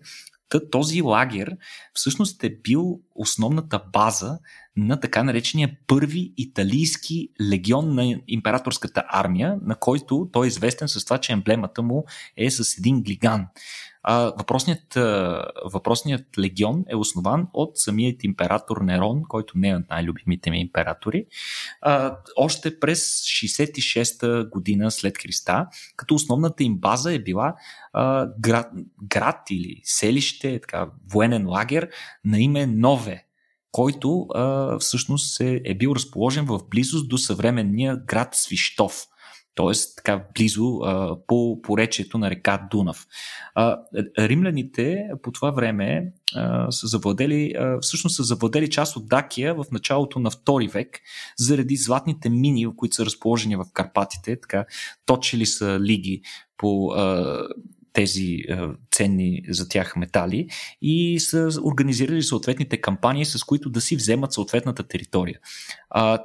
[0.72, 1.58] този лагер
[1.94, 4.40] всъщност е бил основната база
[4.78, 11.06] на така наречения първи италийски легион на императорската армия, на който той е известен с
[11.06, 12.06] това, че емблемата му
[12.38, 13.48] е с един глиган.
[14.04, 14.94] А, въпросният,
[15.66, 21.26] въпросният легион е основан от самият император Нерон, който не е от най-любимите ми императори,
[21.82, 27.56] а, още през 66-та година след Христа, като основната им база е била
[27.94, 28.72] а, град,
[29.04, 31.90] град или селище, така, военен лагер
[32.26, 33.26] на име Нове,
[33.72, 39.06] който а, всъщност е, е бил разположен в близост до съвременния град Свищов
[39.56, 39.72] т.е.
[39.96, 43.06] така близо а, по поречието на река Дунав.
[43.56, 43.78] А,
[44.20, 49.66] римляните по това време а, са завладели, а, всъщност са завладели част от Дакия в
[49.72, 51.00] началото на втори век,
[51.38, 54.66] заради златните мини, които са разположени в Карпатите, така
[55.06, 56.22] точили са лиги
[56.58, 57.40] по а,
[57.94, 58.58] тези е,
[58.92, 60.48] ценни за тях метали
[60.82, 65.40] и са организирали съответните кампании, с които да си вземат съответната територия.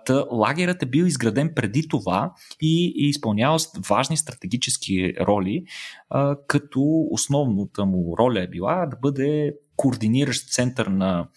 [0.07, 3.59] Та, лагерът е бил изграден преди това и, и изпълнявал
[3.89, 5.65] важни стратегически роли,
[6.11, 11.29] а, като основната му роля е била да бъде координиращ център на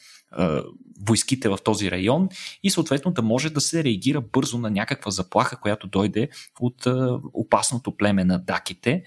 [1.08, 2.30] войските в този район
[2.64, 6.30] и съответно да може да се реагира бързо на някаква заплаха, която дойде
[6.60, 6.88] от
[7.34, 9.04] опасното племе на даките,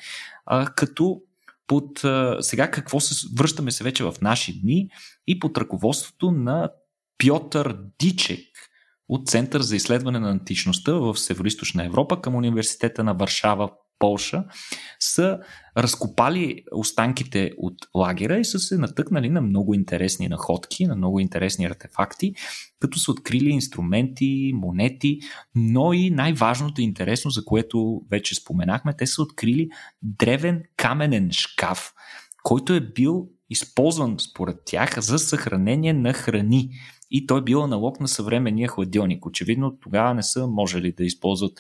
[0.77, 1.21] като
[1.67, 2.03] под
[2.41, 4.89] сега какво се връщаме се вече в наши дни
[5.27, 6.71] и под ръководството на
[7.19, 8.41] Пьотър Дичек
[9.09, 13.71] от Център за изследване на античността в Североизточна Европа към Университета на Варшава
[14.05, 14.45] Полша,
[15.01, 15.39] са
[15.77, 21.65] разкопали останките от лагера и са се натъкнали на много интересни находки, на много интересни
[21.65, 22.35] артефакти,
[22.81, 25.19] като са открили инструменти, монети,
[25.55, 29.69] но и най-важното и интересно, за което вече споменахме, те са открили
[30.03, 31.93] древен каменен шкаф,
[32.43, 36.71] който е бил използван според тях за съхранение на храни
[37.17, 39.27] и той бил аналог на съвременния хладилник.
[39.27, 41.53] Очевидно тогава не са можели да използват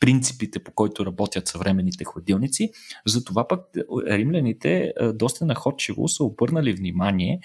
[0.00, 2.70] принципите, по които работят съвременните хладилници.
[3.06, 3.60] Затова пък
[4.06, 7.40] римляните доста находчиво са обърнали внимание,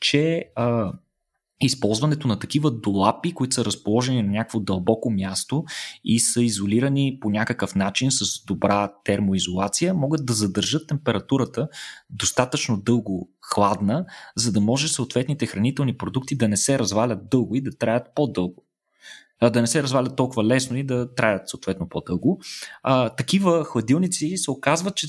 [0.00, 0.92] че а,
[1.66, 5.64] използването на такива долапи, които са разположени на някакво дълбоко място
[6.04, 11.68] и са изолирани по някакъв начин с добра термоизолация, могат да задържат температурата
[12.10, 14.04] достатъчно дълго хладна,
[14.36, 18.64] за да може съответните хранителни продукти да не се развалят дълго и да траят по-дълго
[19.50, 22.40] да не се развалят толкова лесно и да траят съответно по-дълго.
[22.82, 25.06] А, такива хладилници се оказват, че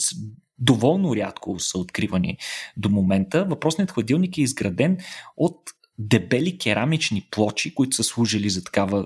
[0.60, 2.38] доволно рядко са откривани
[2.78, 3.46] до момента.
[3.46, 4.98] Въпросният хладилник е изграден
[5.38, 5.58] от
[5.98, 9.06] дебели керамични плочи, които са служили за такава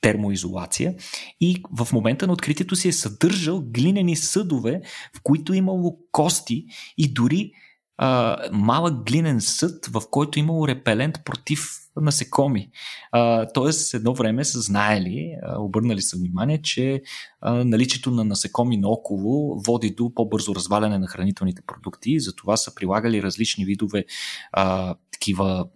[0.00, 0.94] термоизолация.
[1.40, 4.80] И в момента на откритието си е съдържал глинени съдове,
[5.16, 6.66] в които имало кости
[6.98, 7.52] и дори
[7.96, 12.70] а, малък глинен съд, в който имало репелент против насекоми.
[13.12, 17.02] А, тоест, едно време са знаели, обърнали са внимание, че
[17.40, 22.20] а, наличието на насекоми наоколо води до по-бързо разваляне на хранителните продукти.
[22.20, 24.04] Затова са прилагали различни видове
[24.52, 25.66] а, такива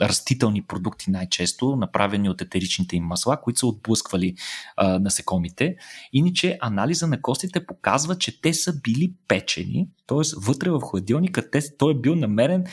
[0.00, 4.34] растителни продукти най-често, направени от етеричните им масла, които са отблъсквали
[4.76, 5.76] а, насекомите.
[6.12, 10.18] Иначе анализа на костите показва, че те са били печени, т.е.
[10.36, 12.64] вътре в хладилника те, той е бил намерен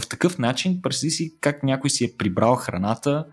[0.00, 3.26] в такъв начин, представи си как някой си е прибрал храната,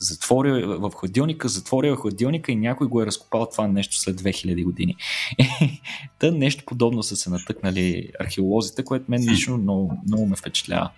[0.00, 4.96] затворил в хладилника, затворил хладилника и някой го е разкопал това нещо след 2000 години.
[6.18, 10.90] Та нещо подобно са се натъкнали археолозите, което мен лично много, много ме впечатлява.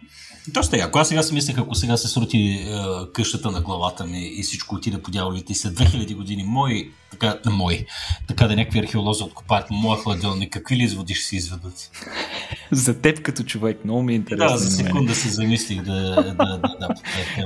[0.49, 0.99] Доста яко.
[0.99, 2.73] Аз сега си мислех, ако сега се срути е,
[3.13, 7.39] къщата на главата ми и всичко отиде по дяволите и след 2000 години мои, така,
[7.45, 7.87] на мои,
[8.29, 11.91] така да някакви археолози откопаят моя хладилник, какви ли изводи ще си изведат?
[12.73, 14.49] За теб като човек, много ми е интересно.
[14.49, 16.95] Да, за секунда се замислих да, да, да, да, да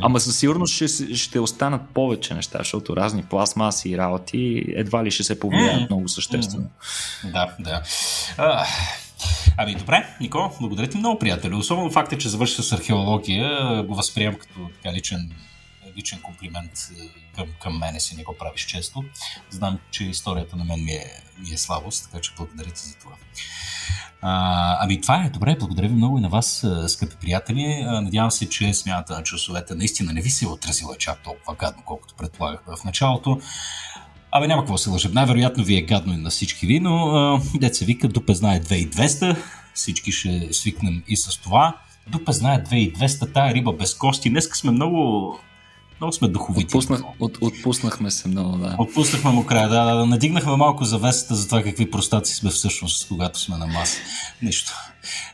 [0.02, 5.10] Ама със сигурност ще, ще останат повече неща, защото разни пластмаси и работи едва ли
[5.10, 5.90] ще се повлияят mm.
[5.90, 6.66] много съществено.
[7.24, 7.32] Mm.
[7.32, 7.82] Да, да.
[8.38, 8.66] А,
[9.56, 11.54] Ами добре, Нико, благодаря ти много, приятели.
[11.54, 15.32] Особено факта, че завърши с археология, го възприемам като така личен,
[15.96, 19.04] личен комплимент е, към, към мене си, не го правиш често.
[19.50, 22.98] Знам, че историята на мен ми е, ми е слабост, така че благодаря ти за
[22.98, 23.12] това.
[24.22, 27.84] А, ами това е добре, благодаря ви много и на вас, скъпи приятели.
[27.84, 31.82] Надявам се, че смяната на часовете наистина не ви се е отразила чак толкова гадно,
[31.86, 33.40] колкото предполагахме в началото.
[34.32, 35.08] Абе няма какво се лъжа.
[35.12, 39.36] Най-вероятно ви е гадно и на всички ви, но деца вика, Дупе знае 2200,
[39.74, 41.76] всички ще свикнем и с това.
[42.06, 44.30] Дупе знае 2200, тая риба без кости.
[44.30, 45.38] Днеска сме много
[46.00, 46.64] много сме духовити.
[46.64, 48.76] Отпуснах, от, отпуснахме се много, да.
[48.78, 50.06] Отпуснахме му края, да, да.
[50.06, 53.98] Надигнахме малко завесата за това какви простаци сме всъщност, когато сме на маса.
[54.42, 54.72] Нищо.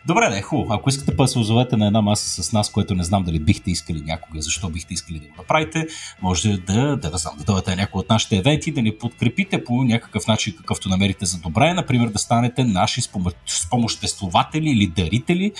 [0.07, 0.73] Добре, да е хубаво.
[0.73, 3.71] Ако искате да се озовете на една маса с нас, което не знам дали бихте
[3.71, 5.87] искали някога, защо бихте искали да го направите,
[6.23, 9.64] може да, да, да, знам, да дойдете на някои от нашите евенти, да ни подкрепите
[9.64, 11.75] по някакъв начин, какъвто намерите за добре.
[11.75, 13.01] Например, да станете наши
[13.47, 15.53] спомоществователи или дарители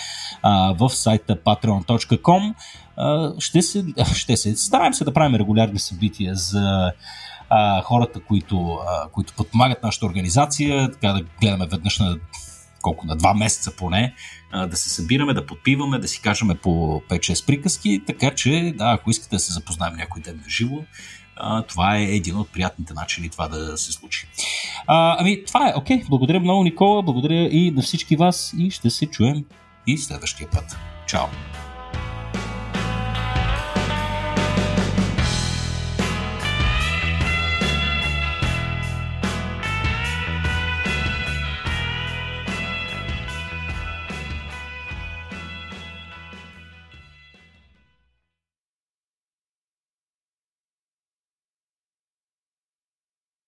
[0.43, 2.55] а, в сайта patreon.com.
[2.97, 3.85] А, ще, се,
[4.15, 6.93] ще се стараем се да правим регулярни събития за
[7.51, 12.17] а, хората, които, а, които подпомагат нашата организация, така да гледаме веднъж на
[12.83, 14.15] колко на два месеца поне,
[14.69, 19.11] да се събираме, да подпиваме, да си кажем по 5-6 приказки, така че да, ако
[19.11, 20.77] искате да се запознаем някой ден в живо,
[21.69, 24.29] това е един от приятните начини това да се случи.
[24.87, 26.03] А, ами, това е, окей.
[26.09, 29.45] Благодаря много, Никола, благодаря и на всички вас и ще се чуем
[29.87, 30.77] и следващия път.
[31.07, 31.27] Чао!